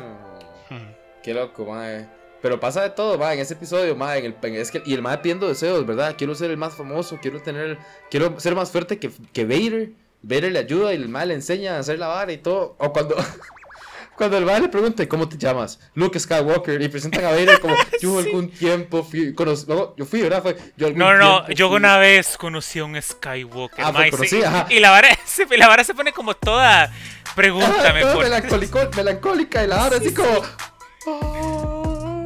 Hmm. 0.69 0.91
Qué 1.23 1.33
loco, 1.33 1.65
mae. 1.65 2.07
Pero 2.41 2.59
pasa 2.59 2.81
de 2.83 2.91
todo, 2.91 3.17
mae, 3.17 3.35
en 3.35 3.41
ese 3.41 3.53
episodio, 3.53 3.95
mae, 3.95 4.19
en 4.19 4.25
el, 4.25 4.35
en- 4.41 4.55
es 4.55 4.71
que, 4.71 4.81
y 4.85 4.93
el 4.93 5.01
mae 5.01 5.17
pidiendo 5.17 5.47
deseos, 5.47 5.85
¿verdad? 5.85 6.15
Quiero 6.17 6.33
ser 6.35 6.49
el 6.51 6.57
más 6.57 6.73
famoso, 6.73 7.19
quiero 7.21 7.41
tener, 7.41 7.77
quiero 8.09 8.39
ser 8.39 8.55
más 8.55 8.71
fuerte 8.71 8.97
que, 8.97 9.11
que 9.33 9.43
Vader. 9.45 9.91
Vader 10.21 10.51
le 10.51 10.59
ayuda 10.59 10.93
y 10.93 10.97
el 10.97 11.09
mae 11.09 11.25
le 11.25 11.33
enseña 11.33 11.75
a 11.75 11.79
hacer 11.79 11.99
la 11.99 12.07
vara 12.07 12.31
y 12.31 12.37
todo. 12.37 12.75
O 12.77 12.93
cuando, 12.93 13.15
cuando 14.19 14.37
el 14.37 14.45
mae 14.45 14.59
le 14.61 14.67
pregunta, 14.69 15.07
¿cómo 15.09 15.27
te 15.27 15.37
llamas? 15.37 15.79
Luke 15.95 16.19
Skywalker. 16.19 16.79
Y 16.81 16.89
presentan 16.89 17.25
a 17.25 17.29
Vader 17.31 17.59
como, 17.59 17.73
yo 18.01 18.19
algún 18.19 18.51
tiempo 18.51 19.03
fui, 19.03 19.33
conoc- 19.33 19.65
no, 19.65 19.95
yo 19.97 20.05
fui, 20.05 20.21
¿verdad? 20.21 20.43
Fue, 20.43 20.55
yo 20.77 20.85
algún 20.87 20.99
No, 20.99 21.15
no, 21.15 21.49
yo 21.49 21.69
fui- 21.69 21.77
una 21.77 21.97
vez 21.97 22.37
conocí 22.37 22.77
a 22.79 22.83
un 22.85 23.01
Skywalker, 23.01 23.83
Ah, 23.83 23.93
sí, 24.03 24.09
conocí, 24.11 24.41
y 24.69 24.79
la 24.79 24.91
vara, 24.91 25.09
se, 25.25 25.47
la 25.57 25.67
vara 25.67 25.83
se 25.83 25.95
pone 25.95 26.11
como 26.13 26.35
toda, 26.35 26.83
Ah, 26.83 26.91
pregúntame 27.35 28.01
toda 28.01 28.13
por 28.13 28.25
melancólico- 28.25 28.95
melancólica 28.95 29.63
y 29.63 29.67
la 29.67 29.77
vara 29.77 29.97
así 29.97 30.13
como... 30.13 30.41
"Oh". 31.07 32.23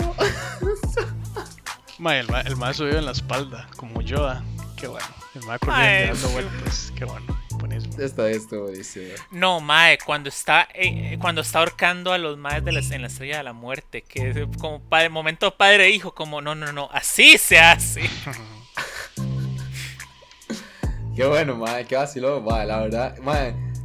El, 2.06 2.28
ma- 2.28 2.42
el 2.42 2.76
subió 2.76 2.98
en 2.98 3.06
la 3.06 3.12
espalda, 3.12 3.70
como 3.78 4.02
Yoda. 4.02 4.44
Qué 4.76 4.88
bueno. 4.88 5.06
El 5.36 5.42
Mae. 5.46 5.58
corriendo 5.60 6.14
dando 6.14 6.30
vueltas. 6.30 6.92
Qué 6.98 7.06
bueno. 7.06 7.33
Buenísimo. 7.74 8.04
Esta 8.04 8.30
esto, 8.30 8.68
dice. 8.68 9.16
No, 9.32 9.60
mae, 9.60 9.98
cuando 9.98 10.30
está 10.30 10.68
eh, 10.74 11.18
cuando 11.20 11.42
está 11.42 11.60
ahorcando 11.60 12.14
a 12.14 12.18
los 12.18 12.38
maes 12.38 12.64
de 12.64 12.72
la, 12.72 12.80
en 12.80 13.02
la 13.02 13.08
estrella 13.08 13.38
de 13.38 13.44
la 13.44 13.54
muerte, 13.54 14.02
que 14.02 14.30
es 14.30 14.38
como 14.60 14.82
padre, 14.82 15.10
momento 15.10 15.56
padre 15.56 15.88
e 15.88 15.90
hijo, 15.92 16.14
como 16.14 16.42
no, 16.42 16.56
no, 16.56 16.72
no, 16.72 16.90
así 16.92 17.38
se 17.38 17.60
hace. 17.60 18.04
Qué 21.16 21.26
bueno, 21.28 21.56
madre, 21.56 21.86
qué 21.86 21.96
vacilón, 21.96 22.44
madre, 22.44 22.66
la 22.66 22.80
verdad, 22.80 23.16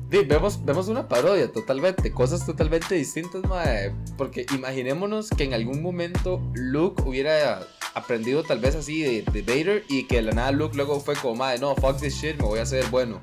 di, 0.08 0.24
vemos, 0.24 0.64
vemos 0.64 0.88
una 0.88 1.06
parodia 1.08 1.52
totalmente, 1.52 2.10
cosas 2.10 2.46
totalmente 2.46 2.94
distintas, 2.94 3.44
madre. 3.44 3.92
Porque 4.16 4.46
imaginémonos 4.54 5.28
que 5.28 5.44
en 5.44 5.52
algún 5.52 5.82
momento 5.82 6.40
Luke 6.54 7.02
hubiera 7.04 7.66
aprendido 7.94 8.42
tal 8.44 8.60
vez 8.60 8.76
así 8.76 9.02
de, 9.02 9.30
de 9.30 9.42
Vader 9.42 9.84
y 9.90 10.06
que 10.06 10.16
de 10.16 10.22
la 10.22 10.32
nada 10.32 10.52
Luke 10.52 10.74
luego 10.74 11.00
fue 11.00 11.16
como, 11.16 11.34
madre, 11.34 11.58
no, 11.58 11.74
fuck 11.76 12.00
this 12.00 12.14
shit, 12.14 12.36
me 12.38 12.44
voy 12.44 12.60
a 12.60 12.62
hacer 12.62 12.86
bueno. 12.86 13.20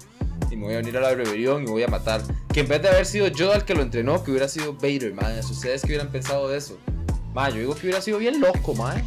Y 0.51 0.55
me 0.55 0.65
voy 0.65 0.75
a 0.75 0.79
unir 0.79 0.97
a 0.97 1.01
la 1.01 1.13
rebelión 1.15 1.63
y 1.63 1.65
me 1.65 1.71
voy 1.71 1.83
a 1.83 1.87
matar. 1.87 2.21
Que 2.53 2.61
en 2.61 2.67
vez 2.67 2.81
de 2.81 2.89
haber 2.89 3.05
sido 3.05 3.27
yo 3.27 3.53
el 3.53 3.65
que 3.65 3.73
lo 3.73 3.81
entrenó, 3.81 4.23
que 4.23 4.31
hubiera 4.31 4.47
sido 4.47 4.73
Vader, 4.73 5.13
madre. 5.13 5.39
¿Ustedes 5.39 5.81
que 5.81 5.87
hubieran 5.87 6.09
pensado 6.11 6.47
de 6.49 6.57
eso? 6.57 6.77
Madre, 7.33 7.53
yo 7.55 7.59
digo 7.61 7.75
que 7.75 7.81
hubiera 7.81 8.01
sido 8.01 8.17
bien 8.19 8.39
loco, 8.39 8.73
madre. 8.75 9.03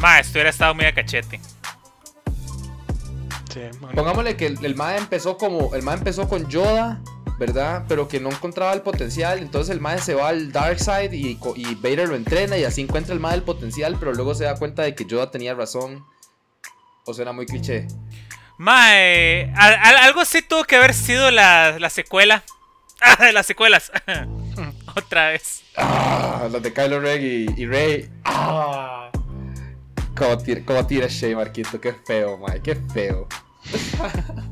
Mae, 0.00 0.20
esto 0.20 0.32
hubiera 0.34 0.50
estado 0.50 0.74
muy 0.74 0.84
a 0.84 0.94
cachete. 0.94 1.40
Sí. 3.52 3.60
Pongámosle 3.94 4.36
que 4.36 4.46
el, 4.46 4.64
el 4.64 4.76
empezó 4.98 5.36
como. 5.36 5.74
El 5.74 5.82
mae 5.82 5.96
empezó 5.96 6.28
con 6.28 6.48
Yoda, 6.48 7.00
¿verdad? 7.38 7.84
Pero 7.88 8.08
que 8.08 8.18
no 8.20 8.28
encontraba 8.30 8.72
el 8.72 8.82
potencial. 8.82 9.38
Entonces 9.38 9.72
el 9.74 9.80
mae 9.80 9.98
se 10.00 10.14
va 10.14 10.28
al 10.28 10.50
Dark 10.52 10.78
Side 10.80 11.10
y, 11.12 11.36
co- 11.36 11.54
y 11.56 11.74
Vader 11.76 12.08
lo 12.08 12.16
entrena 12.16 12.58
y 12.58 12.64
así 12.64 12.80
encuentra 12.82 13.14
el 13.14 13.20
mae 13.20 13.34
el 13.36 13.42
potencial. 13.42 13.96
Pero 13.98 14.12
luego 14.12 14.34
se 14.34 14.44
da 14.44 14.56
cuenta 14.56 14.82
de 14.82 14.94
que 14.94 15.04
Yoda 15.04 15.30
tenía 15.30 15.54
razón. 15.54 16.04
O 17.06 17.14
suena 17.14 17.32
muy 17.32 17.46
cliché. 17.46 17.86
Mae, 18.58 19.52
al- 19.56 19.78
al- 19.82 19.96
algo 19.98 20.20
así 20.20 20.42
tuvo 20.42 20.64
que 20.64 20.76
haber 20.76 20.94
sido 20.94 21.30
la, 21.30 21.78
la 21.78 21.90
secuela. 21.90 22.42
Ah, 23.06 23.32
las 23.32 23.44
secuelas. 23.44 23.92
Otra 24.96 25.28
vez. 25.28 25.62
Ah, 25.76 26.48
las 26.50 26.62
de 26.62 26.72
Kylo 26.72 27.00
Ren 27.00 27.20
y, 27.22 27.60
y 27.60 27.66
Rey. 27.66 28.08
Ah. 28.24 29.10
Como 30.16 30.38
tira, 30.38 30.64
como 30.64 30.86
tira 30.86 31.06
Shay, 31.08 31.34
Marquito. 31.34 31.78
Qué 31.80 31.92
feo, 31.92 32.38
mae. 32.38 32.62
Qué 32.62 32.76
feo. 32.94 33.28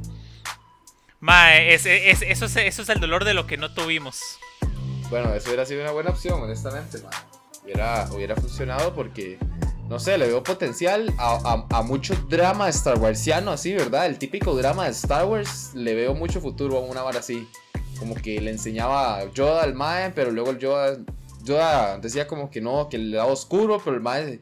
Mae, 1.21 1.73
es- 1.75 1.87
es- 1.87 2.23
eso, 2.23 2.45
es, 2.47 2.57
eso 2.57 2.83
es 2.83 2.88
el 2.88 3.01
dolor 3.01 3.25
de 3.25 3.33
lo 3.33 3.47
que 3.47 3.57
no 3.57 3.73
tuvimos. 3.73 4.21
Bueno, 5.09 5.33
eso 5.35 5.47
hubiera 5.49 5.65
sido 5.65 5.83
una 5.83 5.93
buena 5.93 6.11
opción, 6.11 6.43
honestamente, 6.43 6.99
man. 6.99 7.12
Hubiera, 7.62 8.09
hubiera 8.12 8.35
funcionado 8.37 8.95
porque, 8.95 9.38
no 9.92 10.00
sé, 10.00 10.16
le 10.16 10.26
veo 10.26 10.42
potencial 10.42 11.12
a, 11.18 11.66
a- 11.70 11.78
a 11.78 11.83
mucho 11.83 12.14
drama 12.26 12.66
Star 12.70 12.98
Warsiano 12.98 13.50
así, 13.50 13.74
¿verdad? 13.74 14.07
El 14.07 14.16
típico 14.16 14.55
drama 14.57 14.87
de 14.87 14.90
Star 14.92 15.26
Wars, 15.26 15.72
le 15.74 15.94
veo 15.94 16.14
mucho 16.14 16.40
futuro 16.40 16.78
a 16.78 16.81
una 16.81 17.02
vara 17.02 17.18
así. 17.18 17.46
Como 17.98 18.14
que 18.14 18.40
le 18.40 18.50
enseñaba 18.50 19.22
Yoda 19.35 19.62
al 19.62 19.74
Mae, 19.74 20.11
pero 20.14 20.31
luego 20.31 20.50
el 20.50 20.59
Yoda, 20.59 20.96
Yoda 21.44 21.98
decía 21.98 22.26
como 22.26 22.50
que 22.50 22.62
no, 22.62 22.88
que 22.88 22.96
el 22.96 23.11
lado 23.12 23.28
oscuro, 23.33 23.83
pero 23.85 23.94
el 23.94 24.02
Mae... 24.02 24.40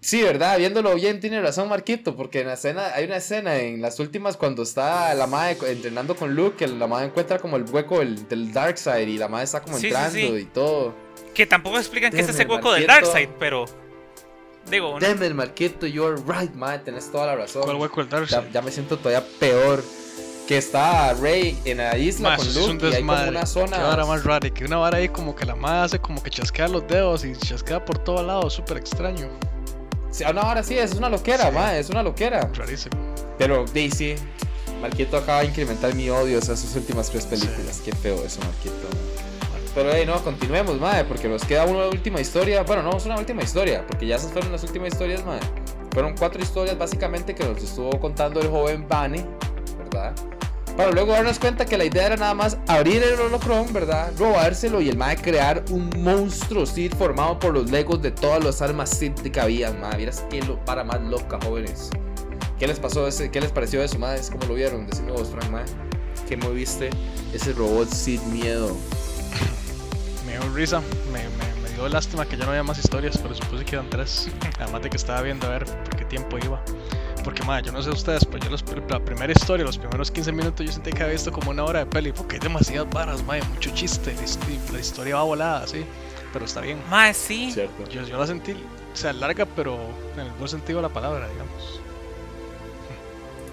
Sí, 0.00 0.22
¿verdad? 0.22 0.56
Viéndolo 0.58 0.94
bien, 0.94 1.20
tiene 1.20 1.40
razón 1.42 1.68
Marquito, 1.68 2.16
porque 2.16 2.40
en 2.40 2.46
la 2.46 2.54
escena, 2.54 2.94
hay 2.94 3.04
una 3.04 3.16
escena 3.16 3.56
en 3.56 3.82
las 3.82 4.00
últimas 4.00 4.36
cuando 4.38 4.62
está 4.62 5.12
la 5.14 5.26
madre 5.26 5.58
entrenando 5.68 6.16
con 6.16 6.34
Luke, 6.34 6.56
que 6.56 6.66
la 6.66 6.86
madre 6.86 7.06
encuentra 7.06 7.38
como 7.38 7.56
el 7.56 7.64
hueco 7.64 7.98
del, 7.98 8.26
del 8.26 8.52
Dark 8.54 8.78
Side 8.78 9.04
y 9.04 9.18
la 9.18 9.28
madre 9.28 9.44
está 9.44 9.60
como 9.60 9.76
Sí, 9.76 9.82
sí, 9.82 9.86
entrando 9.88 10.18
sí. 10.18 10.26
y 10.26 10.44
todo. 10.46 10.94
Que 11.34 11.46
tampoco 11.46 11.78
explican 11.78 12.10
que 12.12 12.20
es 12.20 12.28
ese 12.28 12.44
hueco 12.46 12.72
del. 12.72 12.86
Darkseid, 12.86 13.28
pero. 13.38 13.64
Digo, 14.70 14.92
no- 14.98 14.98
Deme 15.06 15.34
Marquito, 15.34 15.86
you're 15.86 16.16
right, 16.26 16.52
madre, 16.54 16.78
tenés 16.84 17.10
toda 17.12 17.26
la 17.26 17.36
razón. 17.36 17.62
¿Cuál 17.64 17.76
hueco 17.76 18.00
el 18.00 18.08
Dark 18.08 18.26
ya, 18.28 18.48
ya 18.50 18.62
me 18.62 18.70
siento 18.70 18.96
todavía 18.96 19.24
peor. 19.38 19.82
Que 20.46 20.58
está 20.58 21.14
Rey 21.14 21.58
en 21.64 21.78
la 21.78 21.96
isla 21.96 22.36
con 22.36 22.46
es 22.46 22.54
un 22.56 22.74
Luke 22.74 22.86
y 22.90 22.94
hay 22.94 23.00
como 23.00 23.12
desmadre. 23.14 23.30
una 23.30 23.40
Qué 23.40 23.46
zona. 23.46 23.78
vara 23.78 24.04
más 24.04 24.24
rara. 24.24 24.46
Y 24.46 24.50
que 24.50 24.64
una 24.66 24.76
vara 24.76 24.98
ahí 24.98 25.08
como 25.08 25.34
que 25.34 25.46
la 25.46 25.54
madre 25.56 25.84
hace 25.86 25.98
como 25.98 26.22
que 26.22 26.28
chasquea 26.28 26.68
los 26.68 26.86
dedos 26.86 27.24
y 27.24 27.34
chasquea 27.34 27.82
por 27.82 27.96
todos 27.98 28.26
lados. 28.26 28.52
Súper 28.52 28.76
extraño. 28.76 29.28
Sí, 30.10 30.22
ah, 30.22 30.34
no, 30.34 30.42
ahora 30.42 30.62
sí, 30.62 30.76
es 30.78 30.92
una 30.94 31.08
loquera, 31.08 31.48
Sí. 31.48 31.54
madre, 31.54 31.78
es 31.80 31.88
una 31.88 32.02
loquera. 32.02 32.48
Rarísimo. 32.54 32.94
Pero 33.38 33.64
Daisy, 33.72 34.16
Marquito 34.82 35.16
acaba 35.16 35.40
de 35.40 35.46
incrementar 35.46 35.94
mi 35.94 36.10
odio 36.10 36.38
hacia 36.38 36.56
sus 36.56 36.76
últimas 36.76 37.08
tres 37.10 37.24
películas. 37.24 37.80
Qué 37.82 37.92
feo 37.92 38.22
eso, 38.24 38.40
Marquito. 38.40 38.86
Pero 39.74 39.90
hey, 39.92 40.04
no, 40.06 40.22
continuemos, 40.22 40.78
madre, 40.78 41.04
porque 41.04 41.28
nos 41.28 41.44
queda 41.44 41.64
una 41.64 41.88
última 41.88 42.20
historia. 42.20 42.62
Bueno, 42.62 42.82
no 42.82 42.96
es 42.96 43.04
una 43.06 43.18
última 43.18 43.42
historia, 43.42 43.84
porque 43.86 44.06
ya 44.06 44.16
esas 44.16 44.30
fueron 44.30 44.52
las 44.52 44.62
últimas 44.62 44.92
historias, 44.92 45.24
madre. 45.24 45.44
Fueron 45.92 46.14
cuatro 46.16 46.40
historias 46.40 46.78
básicamente 46.78 47.34
que 47.34 47.44
nos 47.44 47.62
estuvo 47.62 47.98
contando 47.98 48.40
el 48.40 48.48
joven 48.48 48.86
Bunny, 48.88 49.24
¿verdad? 49.78 50.14
Para 50.76 50.90
luego 50.90 51.12
darnos 51.12 51.38
cuenta 51.38 51.64
que 51.64 51.78
la 51.78 51.84
idea 51.84 52.06
era 52.06 52.16
nada 52.16 52.34
más 52.34 52.58
abrir 52.66 53.02
el 53.02 53.18
holocron, 53.20 53.72
¿verdad? 53.72 54.12
Robárselo 54.18 54.80
y 54.80 54.88
el 54.88 54.96
mae 54.96 55.16
crear 55.16 55.64
un 55.70 55.88
monstruo 55.98 56.66
Sith 56.66 56.96
formado 56.96 57.38
por 57.38 57.54
los 57.54 57.70
legos 57.70 58.02
de 58.02 58.10
todas 58.10 58.42
las 58.44 58.60
armas 58.60 58.90
Sith 58.90 59.20
que 59.20 59.40
habían, 59.40 59.80
madre. 59.80 59.98
Miras 59.98 60.24
qué 60.30 60.42
lo 60.42 60.64
para 60.64 60.82
más 60.82 61.00
loca, 61.02 61.38
jóvenes. 61.44 61.90
¿Qué 62.58 62.66
les 62.66 62.80
pasó 62.80 63.06
ese? 63.06 63.30
¿Qué 63.30 63.40
les 63.40 63.52
pareció 63.52 63.82
eso, 63.84 63.98
madre? 64.00 64.20
¿Cómo 64.32 64.46
lo 64.46 64.54
vieron? 64.54 64.86
Decime 64.86 65.12
vos, 65.12 65.28
Frank, 65.30 65.48
madre. 65.50 65.72
¿Qué 66.28 66.36
moviste? 66.36 66.90
Ese 67.32 67.52
robot 67.52 67.88
Sith 67.88 68.22
miedo. 68.24 68.76
Me 70.38 70.40
dio 70.46 70.54
risa. 70.54 70.80
Me, 71.12 71.20
me, 71.28 71.62
me 71.62 71.68
dio 71.70 71.88
lástima 71.88 72.26
que 72.26 72.36
ya 72.36 72.44
no 72.44 72.50
había 72.50 72.62
más 72.62 72.78
historias, 72.78 73.18
pero 73.18 73.34
supuse 73.34 73.64
que 73.64 73.76
eran 73.76 73.88
tres. 73.90 74.28
Además 74.60 74.82
de 74.82 74.90
que 74.90 74.96
estaba 74.96 75.22
viendo 75.22 75.46
a 75.46 75.50
ver 75.50 75.64
por 75.64 75.96
qué 75.96 76.04
tiempo 76.04 76.38
iba. 76.38 76.62
Porque, 77.22 77.42
madre, 77.42 77.64
yo 77.66 77.72
no 77.72 77.82
sé 77.82 77.88
ustedes, 77.90 78.24
pero 78.24 78.44
yo 78.44 78.50
los, 78.50 78.64
la 78.88 79.00
primera 79.00 79.32
historia, 79.32 79.64
los 79.64 79.78
primeros 79.78 80.10
15 80.10 80.32
minutos, 80.32 80.66
yo 80.66 80.72
sentí 80.72 80.90
que 80.92 81.02
había 81.02 81.14
visto 81.14 81.32
como 81.32 81.50
una 81.50 81.64
hora 81.64 81.78
de 81.80 81.86
peli. 81.86 82.12
Porque 82.12 82.34
hay 82.36 82.40
demasiadas 82.40 82.90
varas, 82.92 83.24
madre, 83.24 83.42
mucho 83.44 83.70
chiste. 83.74 84.12
La, 84.14 84.22
hist- 84.22 84.70
la 84.72 84.78
historia 84.80 85.16
va 85.16 85.22
volada, 85.22 85.66
sí. 85.66 85.84
Pero 86.32 86.44
está 86.44 86.60
bien. 86.60 86.78
Mae, 86.90 87.14
sí. 87.14 87.50
¿Cierto? 87.52 87.88
Yo, 87.88 88.02
yo 88.02 88.18
la 88.18 88.26
sentí, 88.26 88.52
o 88.52 88.96
sea, 88.96 89.12
larga, 89.12 89.46
pero 89.46 89.78
en 90.14 90.20
el 90.20 90.30
buen 90.32 90.48
sentido 90.48 90.80
de 90.80 90.82
la 90.82 90.88
palabra, 90.92 91.28
digamos. 91.28 91.80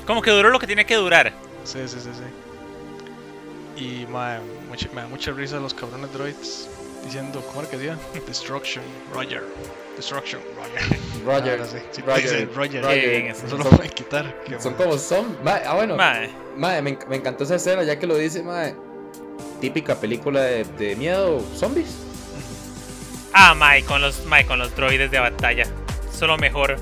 Como 0.08 0.22
que 0.22 0.32
duró 0.32 0.50
lo 0.50 0.60
que 0.60 0.68
tiene 0.68 0.86
que 0.86 0.96
durar. 0.96 1.32
Sí, 1.64 1.80
sí, 1.88 1.98
sí, 2.00 2.10
sí. 3.78 3.84
Y 3.84 4.06
madre, 4.08 4.42
mucha- 4.72 4.90
me 4.94 5.02
da 5.02 5.08
mucha 5.08 5.32
risa 5.32 5.60
los 5.60 5.74
cabrones 5.74 6.12
droids 6.14 6.68
diciendo, 7.04 7.44
¿cómo 7.48 7.62
era 7.62 7.70
que 7.70 7.78
decía? 7.78 7.98
Destruction, 8.28 8.84
Roger. 9.14 9.44
Destruction, 9.98 10.42
Roger. 10.56 11.00
Roger. 11.26 11.52
Ahora 11.60 11.66
sí, 11.66 11.78
sí, 11.92 12.02
Roger, 12.02 12.50
Roger. 12.56 12.84
Roger. 12.84 13.26
Eso. 13.26 13.58
Lo 13.58 13.64
Son- 13.64 13.76
pueden 13.78 13.92
quitar. 13.92 14.44
qué 14.46 14.60
Son 14.60 14.74
como 14.76 14.98
son. 14.98 15.38
Mae, 15.44 15.62
ah, 15.66 15.76
bueno. 15.76 15.96
Mae. 15.98 16.30
Mae, 16.58 16.82
me, 16.82 16.98
enc- 16.98 17.08
me 17.08 17.18
encantó 17.18 17.44
esa 17.44 17.56
escena, 17.56 17.84
ya 17.84 18.00
que 18.00 18.08
lo 18.08 18.16
dice, 18.16 18.42
mae. 18.44 18.76
Típica 19.60 19.96
película 19.96 20.42
de, 20.42 20.64
de 20.64 20.96
miedo, 20.96 21.44
zombies. 21.56 21.96
Ah, 23.34 23.54
mae, 23.54 23.84
con 23.84 24.02
los, 24.02 24.26
mae, 24.26 24.46
con 24.46 24.60
los 24.60 24.76
droides 24.76 25.12
de 25.12 25.20
batalla. 25.20 25.66
Solo 26.12 26.38
mejor. 26.38 26.78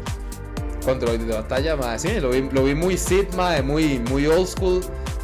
Con 0.86 1.00
droides 1.00 1.28
de 1.28 1.34
batalla, 1.34 1.76
mae. 1.76 2.00
Sí, 2.00 2.20
lo 2.20 2.30
vi, 2.30 2.50
lo 2.52 2.64
vi 2.64 2.74
muy 2.76 2.98
mae, 3.36 3.62
muy, 3.62 4.00
muy 4.00 4.26
old 4.28 4.48
school. 4.48 4.82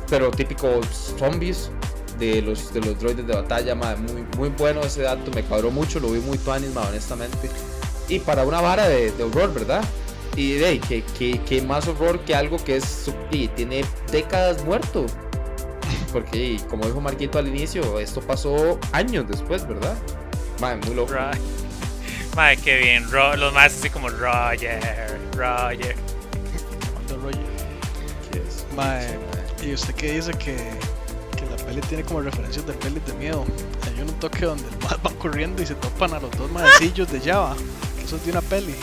Pero 0.09 0.29
típico 0.29 0.81
zombies 1.17 1.71
de 2.19 2.41
los, 2.41 2.73
de 2.73 2.81
los 2.81 2.99
droides 2.99 3.25
de 3.27 3.33
batalla, 3.35 3.75
mae. 3.75 3.95
Muy, 3.97 4.25
muy 4.37 4.49
bueno 4.49 4.81
ese 4.81 5.01
dato, 5.03 5.31
me 5.33 5.43
cuadró 5.43 5.71
mucho, 5.71 5.99
lo 5.99 6.09
vi 6.09 6.19
muy 6.19 6.37
tuanis, 6.37 6.75
honestamente. 6.75 7.49
Y 8.07 8.19
para 8.19 8.43
una 8.43 8.61
vara 8.61 8.87
de, 8.87 9.11
de 9.11 9.23
horror, 9.23 9.53
¿verdad? 9.53 9.83
Y 10.35 10.53
de 10.53 10.65
ahí, 10.65 10.79
que, 10.79 11.03
que, 11.17 11.39
que 11.41 11.61
más 11.61 11.87
horror 11.87 12.19
que 12.19 12.35
algo 12.35 12.57
que 12.57 12.77
es 12.77 13.09
y 13.31 13.47
tiene 13.49 13.83
décadas 14.11 14.63
muerto. 14.65 15.05
Porque, 16.11 16.37
y 16.37 16.59
como 16.59 16.85
dijo 16.85 17.01
Marquito 17.01 17.39
al 17.39 17.47
inicio, 17.47 17.99
esto 17.99 18.21
pasó 18.21 18.79
años 18.91 19.25
después, 19.27 19.67
¿verdad? 19.67 19.95
Mae, 20.61 20.77
muy 20.77 20.95
loco. 20.95 21.13
Ro- 21.13 21.19
Mae, 22.35 22.57
qué 22.57 22.77
bien. 22.77 23.09
Ro- 23.11 23.35
los 23.37 23.53
más 23.53 23.73
así 23.73 23.89
como 23.89 24.09
Roger, 24.09 24.79
Roger. 25.35 25.95
¿Qué 28.31 28.39
es? 28.39 28.65
Mae. 28.75 29.07
y 29.63 29.73
usted 29.73 29.93
que 29.95 30.13
dice 30.13 30.31
que, 30.33 30.57
peli 31.75 31.87
tiene 31.87 32.03
como 32.03 32.21
referencias 32.21 32.65
de 32.65 32.73
pelis 32.73 33.05
de 33.05 33.13
miedo. 33.13 33.45
Hay 33.85 34.01
un 34.01 34.07
toque 34.19 34.45
donde 34.45 34.63
el 34.69 34.77
mae 34.79 34.97
va 35.05 35.11
corriendo 35.19 35.61
y 35.61 35.65
se 35.65 35.75
topan 35.75 36.13
a 36.13 36.19
los 36.19 36.31
dos 36.31 36.51
maecillos 36.51 37.11
de 37.11 37.19
Java. 37.19 37.55
Que 37.97 38.05
eso 38.05 38.15
es 38.15 38.25
de 38.25 38.31
una 38.31 38.41
peli. 38.41 38.75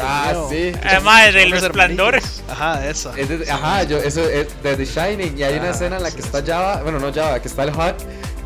Ah, 0.00 0.26
Miedo. 0.30 0.48
sí. 0.50 0.72
Ah, 0.84 1.00
son 1.00 1.32
del 1.32 1.50
Resplandor. 1.52 2.20
Ajá, 2.50 2.86
esa. 2.86 3.12
Es 3.18 3.28
de- 3.30 3.44
Sí. 3.46 3.50
ajá, 3.50 3.82
yo, 3.84 3.96
eso 3.98 4.28
es 4.28 4.48
de 4.62 4.76
The 4.76 4.84
Shining. 4.84 5.38
Y 5.38 5.42
hay 5.42 5.54
una 5.58 5.68
Ah, 5.68 5.70
escena 5.70 5.96
en 5.96 6.02
la 6.02 6.10
que 6.10 6.20
sí, 6.20 6.26
está 6.26 6.40
sí. 6.40 6.46
Java, 6.48 6.82
bueno, 6.82 6.98
no 6.98 7.12
Java, 7.12 7.40
que 7.40 7.48
está 7.48 7.62
el 7.64 7.70
Hawk. 7.70 7.96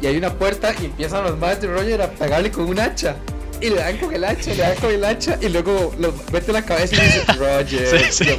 Y 0.01 0.07
hay 0.07 0.17
una 0.17 0.33
puerta 0.33 0.73
y 0.81 0.85
empiezan 0.87 1.25
los 1.25 1.37
madres 1.39 1.61
de 1.63 1.67
Roger 1.69 2.03
a 2.03 2.09
pegarle 2.11 2.51
con 2.53 2.67
un 2.67 2.79
hacha. 2.79 3.17
Y 3.61 3.69
le 3.69 3.77
dan 3.77 3.99
con 3.99 4.15
el 4.15 4.25
hacha, 4.25 4.51
le 4.55 4.57
dan 4.63 4.77
con 4.77 4.91
el 4.91 5.05
hacha. 5.05 5.37
Y 5.43 5.49
luego 5.51 5.93
lo 5.99 6.15
mete 6.33 6.51
la 6.53 6.65
cabeza 6.65 6.95
y 6.97 7.01
dice 7.05 7.25
Roger. 7.37 8.01
Sí, 8.13 8.25
sí. 8.25 8.31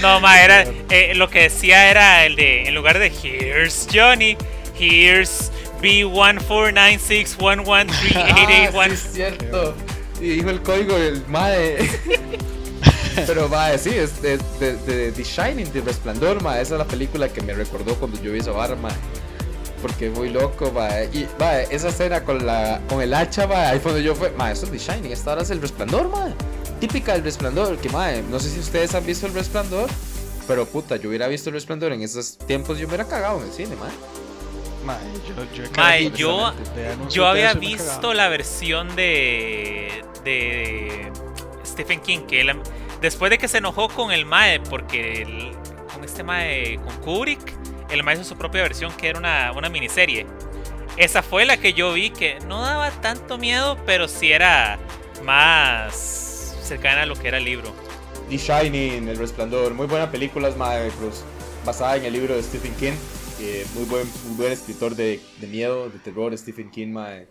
No, 0.00 0.20
mae, 0.20 0.44
era. 0.44 0.62
eh, 0.90 1.12
lo 1.16 1.28
que 1.28 1.40
decía 1.42 1.90
era 1.90 2.24
el 2.24 2.36
de. 2.36 2.68
En 2.68 2.74
lugar 2.76 2.98
de 2.98 3.08
Here's 3.08 3.86
Johnny, 3.92 4.36
Here's 4.78 5.50
Ah, 5.50 5.78
sí, 5.78 6.02
B14961138881. 6.04 8.92
es 8.92 9.00
cierto. 9.12 9.74
Y 10.20 10.28
dijo 10.28 10.50
el 10.50 10.62
código 10.62 10.96
del 10.96 11.24
mae. 11.26 11.76
Pero 13.26 13.48
mae, 13.48 13.78
sí, 13.78 13.90
es 13.90 14.22
de, 14.22 14.38
de, 14.58 14.76
de 14.76 15.12
The 15.12 15.22
Shining, 15.22 15.70
de 15.72 15.82
Resplandor, 15.82 16.42
mae. 16.42 16.62
Esa 16.62 16.74
es 16.74 16.78
la 16.78 16.86
película 16.86 17.28
que 17.28 17.42
me 17.42 17.52
recordó 17.52 17.94
cuando 17.96 18.20
yo 18.22 18.32
vi 18.32 18.38
esa 18.38 18.52
barra, 18.52 18.76
mae. 18.76 18.92
Porque 19.82 20.06
es 20.06 20.12
muy 20.16 20.30
loco, 20.30 20.70
mae. 20.72 21.10
Y 21.12 21.26
mae, 21.38 21.66
esa 21.70 21.88
escena 21.88 22.24
con 22.24 22.46
la 22.46 22.80
con 22.88 23.02
el 23.02 23.12
hacha, 23.12 23.46
mae, 23.46 23.66
ahí 23.66 23.78
fue 23.80 23.92
donde 23.92 24.06
yo 24.06 24.14
fue, 24.14 24.30
mae, 24.30 24.52
eso 24.52 24.64
es 24.66 24.70
The 24.72 24.78
Shining, 24.78 25.12
esta 25.12 25.30
ahora 25.30 25.42
es 25.42 25.50
el 25.50 25.60
Resplandor, 25.60 26.08
mae. 26.08 26.32
Típica 26.80 27.12
del 27.14 27.24
Resplandor, 27.24 27.76
que 27.78 27.88
mae, 27.90 28.22
no 28.30 28.38
sé 28.40 28.48
si 28.50 28.60
ustedes 28.60 28.94
han 28.94 29.04
visto 29.04 29.26
el 29.26 29.34
Resplandor, 29.34 29.90
pero 30.46 30.64
puta, 30.66 30.96
yo 30.96 31.08
hubiera 31.08 31.26
visto 31.28 31.50
el 31.50 31.54
Resplandor 31.54 31.92
en 31.92 32.02
esos 32.02 32.38
tiempos, 32.38 32.78
yo 32.78 32.86
me 32.86 32.94
hubiera 32.94 33.06
cagado 33.08 33.40
en 33.40 33.46
el 33.48 33.52
cine, 33.52 33.76
mae. 33.76 33.90
Mae, 34.84 34.98
yo, 35.28 35.44
yo, 35.64 35.70
Mae, 35.76 36.10
yo- 36.10 36.52
Yo 37.08 37.26
había 37.26 37.54
visto 37.60 38.14
la 38.14 38.28
versión 38.28 38.94
de. 38.96 40.04
de. 40.24 41.12
Stephen 41.64 42.00
King, 42.00 42.20
que 42.26 42.40
él- 42.42 42.60
después 43.00 43.30
de 43.30 43.38
que 43.38 43.48
se 43.48 43.58
enojó 43.58 43.88
con 43.88 44.12
el 44.12 44.26
Mae, 44.26 44.60
porque 44.60 45.22
el- 45.22 45.52
con 45.92 46.04
este 46.04 46.22
Mae, 46.22 46.78
con 46.84 46.94
Kubrick, 46.98 47.40
el 47.90 48.02
Mae 48.02 48.14
hizo 48.16 48.24
su 48.24 48.36
propia 48.36 48.62
versión, 48.62 48.92
que 48.92 49.08
era 49.08 49.18
una, 49.18 49.52
una 49.52 49.68
miniserie. 49.68 50.26
Esa 50.96 51.22
fue 51.22 51.44
la 51.46 51.56
que 51.56 51.72
yo 51.72 51.92
vi, 51.94 52.10
que 52.10 52.38
no 52.46 52.60
daba 52.62 52.90
tanto 52.90 53.38
miedo, 53.38 53.78
pero 53.86 54.08
sí 54.08 54.30
era 54.32 54.78
más 55.22 56.56
cercana 56.62 57.02
a 57.02 57.06
lo 57.06 57.14
que 57.16 57.28
era 57.28 57.38
el 57.38 57.44
libro. 57.44 57.72
The 58.28 58.36
Shining, 58.38 59.08
El 59.08 59.16
Resplandor, 59.18 59.74
muy 59.74 59.86
buenas 59.86 60.08
películas, 60.10 60.56
mae, 60.56 60.90
pues, 61.00 61.24
basada 61.64 61.96
en 61.96 62.04
el 62.04 62.12
libro 62.12 62.34
de 62.34 62.42
Stephen 62.42 62.74
King. 62.76 62.92
Eh, 63.44 63.66
muy, 63.74 63.84
buen, 63.86 64.06
muy 64.24 64.36
buen 64.36 64.52
escritor 64.52 64.94
de, 64.94 65.20
de, 65.40 65.46
miedo, 65.48 65.90
de 65.90 65.98
terror, 65.98 66.36
Stephen 66.38 66.70
King, 66.70 66.92
mae. 66.92 67.26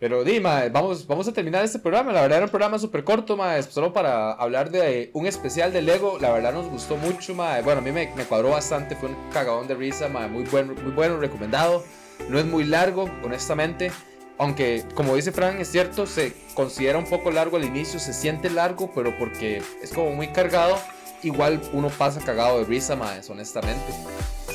Pero 0.00 0.24
di, 0.24 0.40
mae, 0.40 0.70
vamos, 0.70 1.06
vamos 1.06 1.28
a 1.28 1.32
terminar 1.32 1.64
este 1.64 1.78
programa. 1.78 2.12
La 2.12 2.22
verdad 2.22 2.38
era 2.38 2.46
un 2.46 2.50
programa 2.50 2.80
súper 2.80 3.04
corto, 3.04 3.36
mae, 3.36 3.62
solo 3.62 3.92
para 3.92 4.32
hablar 4.32 4.72
de 4.72 5.10
un 5.12 5.24
especial 5.28 5.72
de 5.72 5.80
Lego. 5.80 6.18
La 6.18 6.32
verdad 6.32 6.52
nos 6.52 6.68
gustó 6.68 6.96
mucho, 6.96 7.32
mae. 7.36 7.62
Bueno, 7.62 7.80
a 7.80 7.84
mí 7.84 7.92
me, 7.92 8.12
me 8.16 8.24
cuadró 8.24 8.50
bastante, 8.50 8.96
fue 8.96 9.10
un 9.10 9.16
cagadón 9.32 9.68
de 9.68 9.76
risa, 9.76 10.08
mae. 10.08 10.26
Muy, 10.28 10.42
buen, 10.42 10.74
muy 10.82 10.90
bueno, 10.90 11.18
recomendado. 11.18 11.84
No 12.28 12.40
es 12.40 12.44
muy 12.44 12.64
largo, 12.64 13.08
honestamente. 13.22 13.92
Aunque, 14.38 14.84
como 14.96 15.14
dice 15.14 15.30
Frank, 15.30 15.60
es 15.60 15.70
cierto, 15.70 16.06
se 16.06 16.32
considera 16.54 16.98
un 16.98 17.06
poco 17.06 17.30
largo 17.30 17.56
al 17.56 17.64
inicio, 17.64 18.00
se 18.00 18.12
siente 18.12 18.50
largo, 18.50 18.90
pero 18.92 19.16
porque 19.16 19.62
es 19.80 19.92
como 19.92 20.10
muy 20.10 20.32
cargado, 20.32 20.76
igual 21.22 21.60
uno 21.72 21.88
pasa 21.88 22.18
cagado 22.18 22.58
de 22.58 22.64
risa, 22.64 22.96
mae, 22.96 23.20
honestamente. 23.28 23.92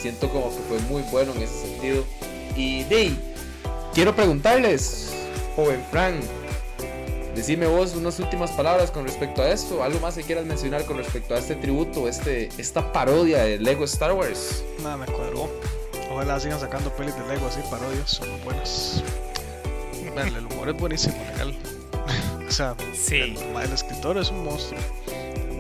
Siento 0.02 0.30
como 0.30 0.50
que 0.50 0.62
fue 0.68 0.80
muy 0.90 1.02
bueno 1.12 1.34
en 1.34 1.42
ese 1.42 1.68
sentido. 1.68 2.04
Y, 2.56 2.84
Dey, 2.86 3.18
quiero 3.94 4.16
preguntarles, 4.16 5.12
joven 5.56 5.84
Frank, 5.92 6.16
decime 7.36 7.68
vos 7.68 7.96
unas 7.96 8.20
últimas 8.20 8.52
palabras 8.52 8.92
con 8.92 9.06
respecto 9.06 9.42
a 9.42 9.50
esto, 9.50 9.84
algo 9.84 10.00
más 10.00 10.16
que 10.16 10.24
quieras 10.24 10.46
mencionar 10.46 10.86
con 10.86 10.98
respecto 10.98 11.36
a 11.36 11.38
este 11.38 11.56
tributo, 11.56 12.08
este, 12.08 12.50
esta 12.58 12.92
parodia 12.92 13.44
de 13.44 13.60
Lego 13.60 13.86
Star 13.86 14.14
Wars. 14.14 14.64
Nada, 14.82 14.98
me 14.98 15.06
cuadró. 15.06 15.50
Ojalá 16.12 16.40
sigan 16.40 16.60
sacando 16.60 16.92
pelis 16.96 17.16
de 17.16 17.28
Lego 17.28 17.48
así, 17.48 17.60
parodias, 17.70 18.10
son 18.10 18.28
buenas. 18.44 19.04
el 20.16 20.46
humor 20.46 20.70
es 20.70 20.78
buenísimo, 20.78 21.16
legal. 21.32 21.56
o 22.48 22.52
sea, 22.52 22.76
sí. 22.94 23.36
el, 23.38 23.38
el, 23.38 23.72
escritor 23.74 24.18
es 24.18 24.32
un 24.32 24.44
monstruo. 24.44 24.80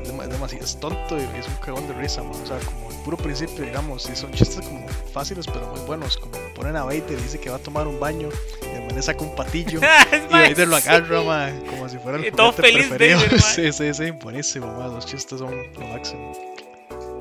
Es 0.07 0.29
demasiado 0.29 0.65
es 0.65 0.79
tonto 0.79 1.17
y 1.17 1.39
es 1.39 1.47
un 1.47 1.55
cagón 1.55 1.87
de 1.87 1.93
risa, 1.93 2.23
man. 2.23 2.41
O 2.41 2.45
sea, 2.45 2.57
como 2.59 2.89
el 2.89 2.97
puro 2.97 3.17
principio, 3.17 3.65
digamos, 3.65 4.09
y 4.09 4.15
son 4.15 4.31
chistes 4.31 4.65
como 4.65 4.87
fáciles 5.13 5.45
pero 5.47 5.67
muy 5.67 5.81
buenos. 5.81 6.17
Como 6.17 6.33
ponen 6.55 6.75
a 6.75 6.83
Vader 6.83 7.03
y 7.11 7.15
dice 7.15 7.39
que 7.39 7.49
va 7.49 7.57
a 7.57 7.59
tomar 7.59 7.87
un 7.87 7.99
baño 7.99 8.29
y 8.61 8.75
el 8.75 8.87
le 8.95 9.01
saca 9.01 9.21
un 9.23 9.35
patillo 9.35 9.79
y 10.11 10.33
Vader 10.33 10.67
lo 10.67 10.75
agarra, 10.75 11.21
man, 11.21 11.63
como 11.69 11.87
si 11.87 11.97
fuera 11.97 12.17
el 12.17 12.25
y 12.25 12.31
todo 12.31 12.51
feliz 12.51 12.87
preferido. 12.87 13.19
sí, 13.39 13.71
sí, 13.71 13.93
sí, 13.93 14.11
buenísimo, 14.11 14.67
man. 14.67 14.93
Los 14.93 15.05
chistes 15.05 15.39
son 15.39 15.55
lo 15.55 15.87
máximo. 15.87 16.33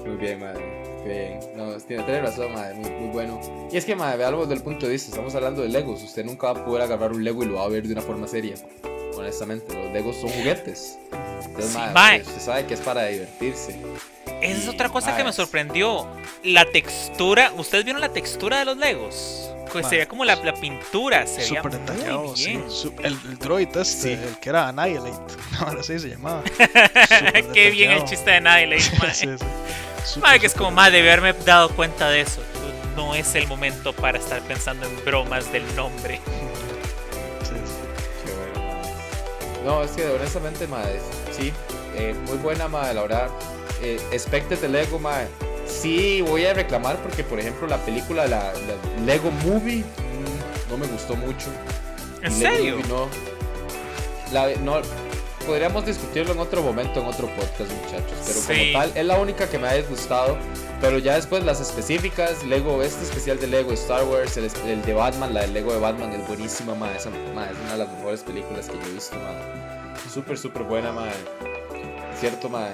Muy 0.07 0.17
bien, 0.17 0.41
madre. 0.41 0.87
Bien. 1.05 1.41
No, 1.57 1.77
tiene, 1.79 2.03
tiene 2.05 2.23
razón, 2.23 2.53
madre. 2.53 2.75
Muy, 2.75 2.91
muy, 2.91 3.09
bueno. 3.11 3.41
Y 3.71 3.77
es 3.77 3.85
que, 3.85 3.95
madre, 3.95 4.19
veamos 4.19 4.49
desde 4.49 4.55
el 4.55 4.63
punto 4.63 4.87
de 4.87 4.93
vista. 4.93 5.11
Estamos 5.11 5.35
hablando 5.35 5.63
de 5.63 5.69
Legos. 5.69 6.03
Usted 6.03 6.25
nunca 6.25 6.53
va 6.53 6.61
a 6.61 6.65
poder 6.65 6.83
agarrar 6.83 7.13
un 7.13 7.23
Lego 7.23 7.43
y 7.43 7.47
lo 7.47 7.57
va 7.57 7.65
a 7.65 7.69
ver 7.69 7.87
de 7.87 7.93
una 7.93 8.03
forma 8.03 8.27
seria. 8.27 8.55
Honestamente, 9.17 9.75
los 9.75 9.93
Legos 9.93 10.17
son 10.17 10.31
juguetes. 10.31 10.99
Entonces, 11.57 11.73
Sí, 11.73 11.79
madre, 11.95 12.23
usted 12.23 12.41
sabe 12.41 12.67
que 12.67 12.75
es 12.75 12.81
para 12.81 13.07
divertirse. 13.07 13.81
Esa 14.43 14.63
es 14.63 14.69
otra 14.69 14.89
cosa 14.91 15.17
que 15.17 15.25
me 15.25 15.33
sorprendió. 15.33 16.07
La 16.43 16.65
textura. 16.71 17.53
¿Ustedes 17.57 17.85
vieron 17.85 18.01
la 18.01 18.13
textura 18.13 18.59
de 18.59 18.65
los 18.67 18.77
Legos? 18.77 19.51
Ma, 19.75 19.83
se 19.83 19.97
veía 19.97 20.07
como 20.09 20.25
la, 20.25 20.37
la 20.37 20.55
pintura. 20.55 21.27
Se 21.27 21.39
veía 21.39 21.63
Súper 21.63 21.73
detallado, 21.73 22.37
sí. 22.37 22.47
bien. 22.51 22.71
Su- 22.71 22.95
el, 23.03 23.13
el 23.29 23.39
droid 23.39 23.69
este, 23.77 23.85
Sí. 23.85 24.13
el 24.13 24.39
que 24.39 24.49
era 24.51 24.69
Annihilate. 24.69 25.35
Ahora 25.61 25.83
sí 25.83 25.99
se 25.99 26.09
llamaba. 26.11 26.43
Qué 27.53 27.71
bien 27.71 27.91
el 27.93 28.05
chiste 28.05 28.31
de 28.31 28.37
Annihilate, 28.37 28.97
mae. 28.99 29.15
sí, 29.15 29.27
sí. 30.05 30.21
Que 30.41 30.47
es 30.47 30.55
como, 30.55 30.71
madre, 30.71 31.03
de 31.03 31.11
haberme 31.13 31.33
dado 31.45 31.71
cuenta 31.71 32.09
de 32.11 32.21
eso. 32.23 32.41
No 32.95 33.15
es 33.15 33.35
el 33.35 33.47
momento 33.47 33.93
para 33.93 34.19
estar 34.19 34.41
pensando 34.43 34.87
en 34.87 35.05
bromas 35.05 35.53
del 35.53 35.63
nombre. 35.77 36.21
No, 39.67 39.83
es 39.83 39.91
que 39.91 40.09
honestamente, 40.09 40.67
madre, 40.69 41.01
sí. 41.37 41.53
eh, 41.97 42.15
muy 42.27 42.39
buena, 42.39 42.69
madre, 42.69 42.95
la 42.95 43.03
verdad. 43.03 43.29
Eh, 43.83 44.01
de 44.61 44.69
Lego, 44.69 44.99
madre. 44.99 45.27
Sí, 45.67 46.23
voy 46.23 46.47
a 46.47 46.55
reclamar 46.55 46.97
porque, 47.03 47.25
por 47.25 47.41
ejemplo, 47.41 47.67
la 47.67 47.79
película, 47.79 48.27
la, 48.29 48.53
la 48.53 49.05
Lego 49.05 49.31
Movie, 49.45 49.79
mm, 49.81 50.71
no 50.71 50.79
me 50.79 50.87
gustó 50.87 51.17
mucho. 51.17 51.49
¿En 52.23 52.39
Lego 52.39 52.55
serio? 52.55 52.77
Movie 52.77 52.89
no. 52.89 53.09
La, 54.33 54.49
no. 54.61 54.81
Podríamos 55.45 55.85
discutirlo 55.85 56.33
en 56.33 56.39
otro 56.41 56.63
momento, 56.63 57.01
en 57.01 57.07
otro 57.07 57.27
podcast, 57.29 57.71
muchachos. 57.71 58.19
Pero 58.27 58.41
Sí. 58.41 58.73
como 58.73 58.85
tal, 58.85 58.93
es 58.97 59.05
la 59.05 59.19
única 59.19 59.49
que 59.49 59.59
me 59.59 59.69
ha 59.69 59.75
disgustado. 59.75 60.37
Pero 60.81 60.99
ya 60.99 61.15
después 61.15 61.43
las 61.43 61.61
específicas, 61.61 62.45
Lego, 62.45 62.83
este 62.83 63.03
especial 63.05 63.41
de 63.41 63.47
Lego 63.47 63.73
Star 63.73 64.05
Wars, 64.05 64.37
el, 64.37 64.83
de 64.83 64.93
Batman, 64.95 65.33
la 65.33 65.41
de 65.43 65.49
Lego 65.49 65.73
de 65.73 65.79
Batman 65.81 66.13
es 66.13 66.27
buenísima, 66.29 66.75
ma. 66.75 66.95
Esa, 66.95 67.11
ma, 67.35 67.47
es 67.51 67.57
una 67.59 67.73
de 67.73 67.79
las 67.79 67.89
mejores 67.97 68.23
películas 68.23 68.69
que 68.69 68.75
yo 68.75 68.85
he 68.91 68.93
visto, 68.95 69.17
ma. 69.17 70.01
Súper, 70.13 70.37
súper 70.39 70.65
buena, 70.65 70.93
ma. 70.93 71.07
Cierto, 72.21 72.49
ma. 72.51 72.69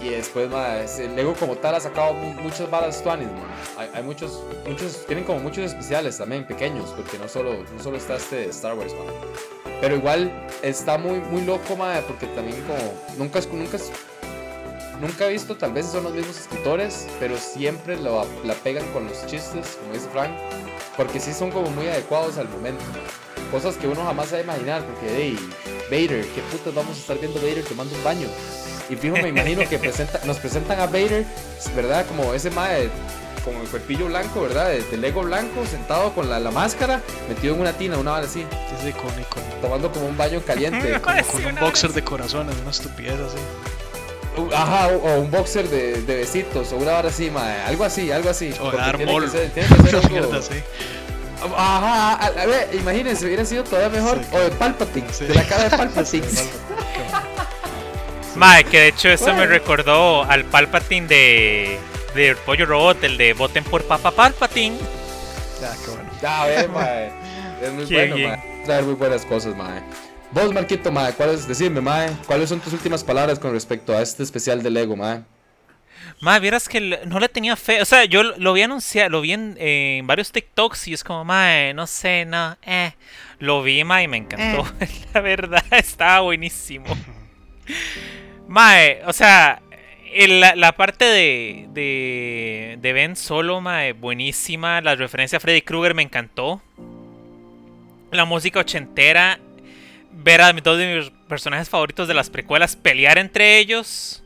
Y 0.00 0.10
después, 0.10 0.48
ma, 0.48 0.76
el 0.78 1.16
Lego 1.16 1.34
como 1.34 1.56
tal 1.56 1.74
ha 1.74 1.80
sacado 1.80 2.14
mu- 2.14 2.32
muchas 2.42 2.70
balas 2.70 3.02
tuanis, 3.02 3.26
ma. 3.26 3.82
Hay, 3.82 3.90
hay 3.92 4.02
muchos, 4.04 4.40
muchos, 4.66 5.04
tienen 5.06 5.24
como 5.24 5.40
muchos 5.40 5.64
especiales 5.64 6.16
también, 6.16 6.46
pequeños, 6.46 6.90
porque 6.96 7.18
no 7.18 7.26
solo, 7.28 7.64
no 7.76 7.82
solo 7.82 7.96
está 7.96 8.14
este 8.16 8.36
de 8.36 8.46
Star 8.50 8.74
Wars, 8.74 8.92
ma. 8.94 9.70
Pero 9.80 9.96
igual 9.96 10.30
está 10.62 10.96
muy, 10.96 11.18
muy 11.18 11.42
loco, 11.42 11.74
ma, 11.74 12.00
porque 12.06 12.26
también 12.28 12.62
como, 12.62 12.94
nunca, 13.16 13.40
es- 13.40 13.48
nunca, 13.52 13.76
nunca 15.00 15.26
he 15.26 15.32
visto, 15.32 15.56
tal 15.56 15.72
vez 15.72 15.86
son 15.86 16.04
los 16.04 16.12
mismos 16.12 16.38
escritores, 16.38 17.06
pero 17.20 17.36
siempre 17.36 17.96
lo, 17.96 18.26
la 18.44 18.54
pegan 18.54 18.86
con 18.92 19.06
los 19.06 19.26
chistes, 19.26 19.78
como 19.80 19.94
dice 19.94 20.08
Frank, 20.12 20.32
porque 20.96 21.20
sí 21.20 21.32
son 21.32 21.50
como 21.50 21.70
muy 21.70 21.86
adecuados 21.88 22.38
al 22.38 22.48
momento. 22.48 22.84
Cosas 23.50 23.76
que 23.76 23.86
uno 23.88 24.04
jamás 24.04 24.28
se 24.28 24.34
va 24.34 24.40
a 24.40 24.44
imaginar, 24.44 24.84
porque, 24.84 25.06
hey, 25.16 25.38
Vader, 25.90 26.26
¿qué 26.34 26.42
putas 26.52 26.74
vamos 26.74 26.96
a 26.96 27.00
estar 27.00 27.18
viendo 27.18 27.40
Vader 27.40 27.64
tomando 27.64 27.94
un 27.94 28.04
baño? 28.04 28.28
Y 28.90 28.96
fijo, 28.96 29.16
me 29.16 29.28
imagino 29.28 29.66
que 29.68 29.78
presenta, 29.78 30.20
nos 30.24 30.38
presentan 30.38 30.80
a 30.80 30.86
Vader, 30.86 31.24
¿verdad? 31.74 32.04
Como 32.06 32.34
ese 32.34 32.50
mae, 32.50 32.88
como 33.44 33.62
el 33.62 33.68
cuerpillo 33.68 34.06
blanco, 34.06 34.42
¿verdad? 34.42 34.68
De, 34.68 34.82
de 34.82 34.96
Lego 34.98 35.22
blanco, 35.22 35.64
sentado 35.66 36.12
con 36.14 36.28
la, 36.28 36.38
la 36.40 36.50
máscara, 36.50 37.00
metido 37.28 37.54
en 37.54 37.60
una 37.60 37.72
tina, 37.72 37.96
una 37.98 38.12
bala 38.12 38.26
así, 38.26 38.44
Es 38.78 38.86
icónico. 38.86 39.40
tomando 39.62 39.90
como 39.92 40.06
un 40.06 40.16
baño 40.16 40.42
caliente. 40.44 41.00
Con 41.00 41.14
sí, 41.16 41.44
un 41.46 41.54
boxer 41.56 41.92
de 41.92 42.02
corazones, 42.04 42.54
una 42.60 42.70
estupidez 42.70 43.18
así. 43.20 43.38
Ajá, 44.54 44.88
o, 44.88 44.96
o 44.96 45.20
un 45.20 45.30
boxer 45.30 45.68
de, 45.68 46.02
de 46.02 46.16
besitos, 46.16 46.72
o 46.72 46.76
una 46.76 46.98
hora 46.98 47.08
así, 47.08 47.30
mae. 47.30 47.60
Algo 47.62 47.84
así, 47.84 48.10
algo 48.12 48.30
así. 48.30 48.52
O 48.60 48.70
de 48.70 48.76
dar 48.76 48.96
tiene 48.96 49.12
que 49.12 49.20
mol. 49.20 49.30
ser- 49.30 49.50
tiene 49.50 49.68
que 49.76 49.82
ser 49.82 49.94
Una 49.96 49.98
algo- 50.06 50.10
mierda 50.10 50.38
así. 50.38 50.62
Ajá, 51.56 52.14
a, 52.14 52.26
a 52.26 52.46
ver, 52.46 52.68
imagínense, 52.74 53.24
hubiera 53.26 53.44
sido 53.44 53.62
todavía 53.64 53.88
mejor. 54.00 54.18
Sí, 54.18 54.36
o 54.36 54.38
de 54.40 54.50
Palpatine, 54.50 55.06
Sí. 55.12 55.24
de 55.26 55.34
la 55.34 55.44
cara 55.44 55.64
de 55.68 55.76
Palpatine. 55.76 56.26
Sí, 58.32 58.38
Madre, 58.38 58.64
que 58.64 58.78
de 58.80 58.88
hecho 58.88 59.08
eso 59.08 59.32
me 59.34 59.46
recordó 59.46 60.22
al 60.24 60.44
Palpatine 60.44 61.06
de 61.08 61.78
del 62.14 62.36
pollo 62.36 62.66
robot, 62.66 63.02
el 63.04 63.16
de 63.16 63.32
voten 63.32 63.64
por 63.64 63.82
Papa 63.84 64.10
Palpatine. 64.10 64.76
Ya, 65.60 65.72
qué 65.84 65.90
bueno. 65.90 66.10
Ya, 66.22 66.42
a 66.42 66.46
ver, 66.46 66.68
mae. 66.68 67.10
Es 67.62 67.72
muy 67.72 67.84
Qué 67.88 67.94
bueno, 68.08 68.28
mae. 68.28 68.62
Traer 68.64 68.84
muy 68.84 68.94
buenas 68.94 69.24
cosas, 69.24 69.56
mae. 69.56 69.82
Vos, 70.30 70.52
Marquito, 70.52 70.92
mae, 70.92 71.12
¿cuáles, 71.14 71.48
decime, 71.48 71.80
mae, 71.80 72.10
¿cuáles 72.26 72.48
son 72.50 72.60
tus 72.60 72.72
últimas 72.72 73.02
palabras 73.02 73.38
con 73.38 73.52
respecto 73.52 73.96
a 73.96 74.02
este 74.02 74.22
especial 74.22 74.62
de 74.62 74.70
Lego, 74.70 74.94
mae? 74.94 75.22
Madre, 76.20 76.40
vieras 76.40 76.68
que 76.68 76.80
no 77.06 77.18
le 77.18 77.28
tenía 77.28 77.56
fe. 77.56 77.80
O 77.80 77.84
sea, 77.84 78.04
yo 78.04 78.22
lo 78.22 78.52
vi 78.52 78.62
anunciar, 78.62 79.10
lo 79.10 79.20
vi 79.20 79.32
en, 79.32 79.56
en 79.58 80.06
varios 80.06 80.30
TikToks 80.32 80.88
y 80.88 80.94
es 80.94 81.02
como, 81.04 81.24
madre, 81.24 81.72
no 81.74 81.86
sé, 81.86 82.24
no, 82.24 82.56
eh. 82.62 82.92
Lo 83.38 83.62
vi, 83.62 83.82
madre, 83.84 84.04
y 84.04 84.08
me 84.08 84.16
encantó. 84.18 84.66
La 85.14 85.20
verdad, 85.20 85.64
estaba 85.70 86.20
buenísimo. 86.20 86.86
Mae, 88.48 89.02
o 89.06 89.12
sea, 89.12 89.62
el- 90.14 90.40
la, 90.40 90.54
la 90.56 90.72
parte 90.72 91.04
de, 91.04 91.66
de, 91.72 92.78
de 92.80 92.92
Ben 92.92 93.14
Solo, 93.16 93.60
mae, 93.60 93.92
buenísima. 93.92 94.80
La 94.80 94.94
referencia 94.94 95.36
a 95.36 95.40
Freddy 95.40 95.62
Krueger 95.62 95.94
me 95.94 96.02
encantó. 96.02 96.62
La 98.10 98.24
música 98.24 98.60
ochentera. 98.60 99.38
Ver 100.18 100.40
a 100.40 100.52
mis 100.52 100.62
dos 100.62 100.76
de 100.78 100.96
mis 100.96 101.10
personajes 101.28 101.68
favoritos 101.68 102.08
de 102.08 102.14
las 102.14 102.28
precuelas 102.28 102.76
pelear 102.76 103.18
entre 103.18 103.58
ellos. 103.58 104.22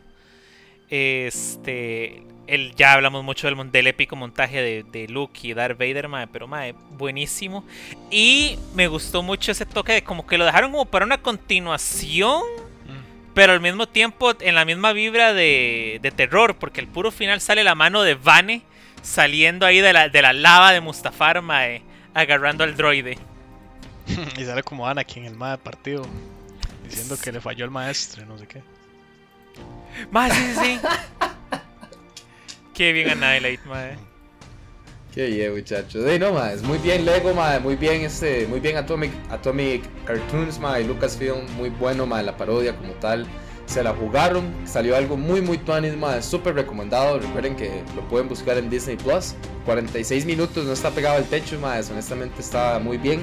Este. 0.91 2.23
El, 2.49 2.75
ya 2.75 2.95
hablamos 2.95 3.23
mucho 3.25 3.49
del 3.49 3.87
épico 3.87 4.17
montaje 4.17 4.61
de, 4.61 4.83
de 4.83 5.07
Luke 5.09 5.41
y 5.43 5.55
Darth 5.55 5.79
Vader, 5.79 6.09
mae, 6.09 6.27
pero 6.27 6.49
mae, 6.49 6.75
buenísimo. 6.91 7.65
Y 8.11 8.59
me 8.75 8.89
gustó 8.89 9.23
mucho 9.23 9.53
ese 9.53 9.65
toque 9.65 9.93
de 9.93 10.05
como 10.05 10.27
que 10.27 10.37
lo 10.37 10.45
dejaron 10.45 10.73
como 10.73 10.85
para 10.85 11.05
una 11.05 11.23
continuación 11.23 12.43
Mm. 12.85 13.33
pero 13.35 13.53
al 13.53 13.61
mismo 13.61 13.87
tiempo 13.87 14.33
en 14.41 14.55
la 14.55 14.65
misma 14.65 14.93
vibra 14.93 15.33
de, 15.33 15.99
de 16.03 16.11
terror, 16.11 16.57
porque 16.57 16.81
el 16.81 16.89
puro 16.89 17.11
final 17.11 17.41
sale 17.41 17.65
la 17.65 17.75
mano 17.75 18.03
de 18.03 18.15
Vane 18.15 18.63
saliendo 19.03 19.67
ahí 19.67 19.81
de 19.81 19.93
la, 19.93 20.09
de 20.09 20.23
la 20.23 20.33
lava 20.33 20.73
de 20.73 20.81
Mustafar, 20.81 21.43
mae, 21.43 21.83
agarrando 22.15 22.65
al 22.65 22.77
droide. 22.77 23.19
y 24.39 24.45
sale 24.45 24.63
como 24.63 24.87
Anakin, 24.87 25.25
el 25.25 25.35
más 25.35 25.59
partido, 25.59 26.03
diciendo 26.85 27.17
que 27.23 27.33
le 27.33 27.41
falló 27.41 27.65
el 27.65 27.71
maestro, 27.71 28.23
y 28.23 28.27
no 28.27 28.39
sé 28.39 28.47
qué. 28.47 28.63
Mae, 30.11 30.31
sí, 30.31 30.55
sí, 30.55 30.61
sí. 30.61 30.89
Qué 32.75 32.93
bien 32.93 33.11
Annihilate, 33.11 33.61
mae. 33.69 33.97
Qué 35.15 35.27
bien, 35.27 35.55
muchachos. 35.55 36.05
Ey, 36.07 36.19
no, 36.19 36.33
mae, 36.33 36.55
es 36.55 36.63
muy 36.63 36.79
bien 36.79 37.05
Lego, 37.05 37.35
mae, 37.35 37.61
muy 37.61 37.77
bien 37.77 38.01
este, 38.03 38.47
muy 38.47 38.61
bien 38.61 38.79
Atomic, 38.79 39.13
Atomic 39.31 39.83
Cartoons, 40.07 40.59
mae, 40.59 40.85
Lucasfilm, 40.85 41.51
muy 41.57 41.69
bueno, 41.69 42.07
mae, 42.07 42.23
la 42.23 42.35
parodia 42.37 42.75
como 42.75 42.95
tal. 42.95 43.27
se 43.67 43.83
la 43.83 43.93
jugaron, 43.95 44.53
salió 44.67 44.97
algo 44.97 45.17
muy 45.17 45.41
muy 45.41 45.59
tuanis, 45.59 45.95
es 46.17 46.25
súper 46.25 46.55
recomendado, 46.55 47.19
recuerden 47.19 47.57
que 47.57 47.83
lo 47.95 48.09
pueden 48.09 48.29
buscar 48.29 48.57
en 48.57 48.69
Disney 48.71 48.97
Plus, 48.97 49.35
46 49.67 50.25
minutos, 50.27 50.65
no 50.65 50.73
está 50.73 50.91
pegado 50.91 51.17
al 51.17 51.25
techo, 51.25 51.59
más 51.61 51.91
honestamente 51.91 52.41
está 52.41 52.79
muy 52.79 52.97
bien, 52.97 53.23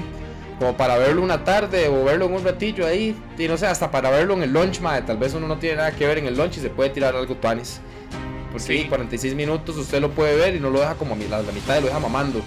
como 0.60 0.76
para 0.76 0.98
verlo 0.98 1.22
una 1.22 1.42
tarde 1.42 1.88
o 1.88 2.04
verlo 2.04 2.26
en 2.26 2.34
un 2.34 2.44
ratillo 2.44 2.86
ahí, 2.86 3.16
y 3.38 3.48
no 3.48 3.56
sé, 3.56 3.66
hasta 3.66 3.90
para 3.90 4.10
verlo 4.10 4.34
en 4.34 4.42
el 4.42 4.52
lunch, 4.52 4.80
madre, 4.80 5.02
tal 5.06 5.16
vez 5.16 5.32
uno 5.32 5.48
no 5.48 5.58
tiene 5.58 5.76
nada 5.76 5.92
que 5.92 6.06
ver 6.06 6.18
en 6.18 6.26
el 6.26 6.36
lunch 6.36 6.58
y 6.58 6.60
se 6.60 6.68
puede 6.68 6.90
tirar 6.90 7.16
algo 7.16 7.34
tuanis. 7.34 7.80
Porque 8.52 8.82
sí. 8.82 8.86
46 8.86 9.34
minutos 9.34 9.78
usted 9.78 10.02
lo 10.02 10.10
puede 10.10 10.36
ver 10.36 10.54
y 10.54 10.60
no 10.60 10.68
lo 10.68 10.80
deja 10.80 10.96
como 10.96 11.14
a 11.14 11.16
la, 11.16 11.40
la 11.40 11.52
mitad, 11.52 11.80
lo 11.80 11.86
deja 11.86 11.98
mamando. 11.98 12.42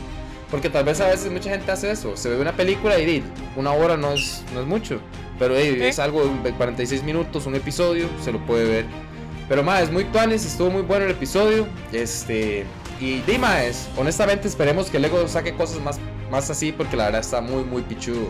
Porque 0.52 0.70
tal 0.70 0.84
vez 0.84 1.02
a 1.02 1.08
veces 1.08 1.32
mucha 1.32 1.50
gente 1.50 1.72
hace 1.72 1.90
eso. 1.90 2.16
Se 2.16 2.30
ve 2.30 2.40
una 2.40 2.52
película 2.52 3.00
y 3.00 3.24
una 3.56 3.72
hora 3.72 3.98
no 3.98 4.12
es, 4.14 4.44
no 4.54 4.62
es 4.62 4.68
mucho. 4.68 5.00
Pero 5.40 5.56
es 5.56 5.98
algo 5.98 6.24
de 6.44 6.54
46 6.54 7.02
minutos, 7.02 7.48
un 7.48 7.56
episodio, 7.56 8.08
se 8.22 8.32
lo 8.32 8.46
puede 8.46 8.66
ver. 8.66 8.86
Pero 9.50 9.64
más, 9.64 9.82
es 9.82 9.92
muy 9.92 10.04
tuanes, 10.06 10.46
estuvo 10.46 10.70
muy 10.70 10.84
bueno 10.84 11.06
el 11.06 11.12
episodio. 11.12 11.66
Este. 11.92 12.66
Y 13.00 13.22
Dima 13.22 13.64
es, 13.64 13.90
honestamente 13.98 14.48
esperemos 14.48 14.92
que 14.92 15.00
Lego 15.00 15.28
saque 15.28 15.56
cosas 15.56 15.82
más, 15.82 16.00
más 16.34 16.50
así 16.50 16.72
porque 16.72 16.98
la 16.98 17.06
verdad 17.06 17.22
está 17.22 17.42
muy, 17.42 17.64
muy 17.64 17.84
pichudo. 17.84 18.28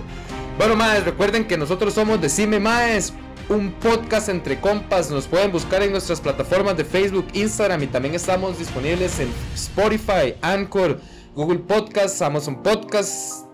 Bueno, 0.57 0.75
más, 0.75 1.05
recuerden 1.05 1.47
que 1.47 1.57
nosotros 1.57 1.93
somos 1.93 2.19
Decime 2.19 2.59
Maes, 2.59 3.13
un 3.47 3.71
podcast 3.71 4.27
entre 4.27 4.59
compas. 4.59 5.09
Nos 5.09 5.25
pueden 5.25 5.53
buscar 5.53 5.81
en 5.81 5.91
nuestras 5.91 6.19
plataformas 6.19 6.75
de 6.75 6.83
Facebook, 6.83 7.25
Instagram 7.31 7.81
y 7.83 7.87
también 7.87 8.13
estamos 8.13 8.59
disponibles 8.59 9.21
en 9.21 9.29
Spotify, 9.55 10.35
Anchor, 10.41 10.99
Google 11.33 11.59
Podcasts, 11.59 12.21
Amazon 12.21 12.61
Podcasts 12.61 13.45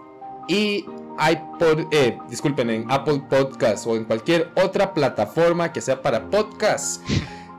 y 0.47 0.83
iPod, 1.19 1.85
eh, 1.91 2.17
disculpen, 2.27 2.71
en 2.71 2.89
Apple 2.89 3.21
Podcasts 3.29 3.85
o 3.85 3.95
en 3.95 4.03
cualquier 4.03 4.49
otra 4.55 4.95
plataforma 4.95 5.71
que 5.71 5.79
sea 5.79 6.01
para 6.01 6.27
podcasts. 6.31 7.01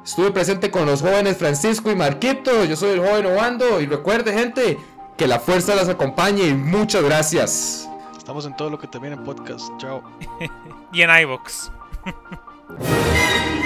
Estuve 0.04 0.32
presente 0.32 0.72
con 0.72 0.86
los 0.86 1.02
jóvenes 1.02 1.36
Francisco 1.36 1.88
y 1.92 1.94
Marquito. 1.94 2.64
Yo 2.64 2.74
soy 2.74 2.90
el 2.90 2.98
joven 2.98 3.26
Obando 3.26 3.80
y 3.80 3.86
recuerde, 3.86 4.32
gente, 4.32 4.76
que 5.20 5.26
la 5.26 5.38
fuerza 5.38 5.74
las 5.74 5.90
acompañe 5.90 6.46
y 6.46 6.54
muchas 6.54 7.02
gracias. 7.02 7.86
Estamos 8.16 8.46
en 8.46 8.56
todo 8.56 8.70
lo 8.70 8.78
que 8.78 8.86
te 8.86 8.98
viene 8.98 9.16
en 9.16 9.22
podcast. 9.22 9.68
Chao. 9.76 10.02
y 10.94 11.02
en 11.02 11.10
iBox. 11.10 11.70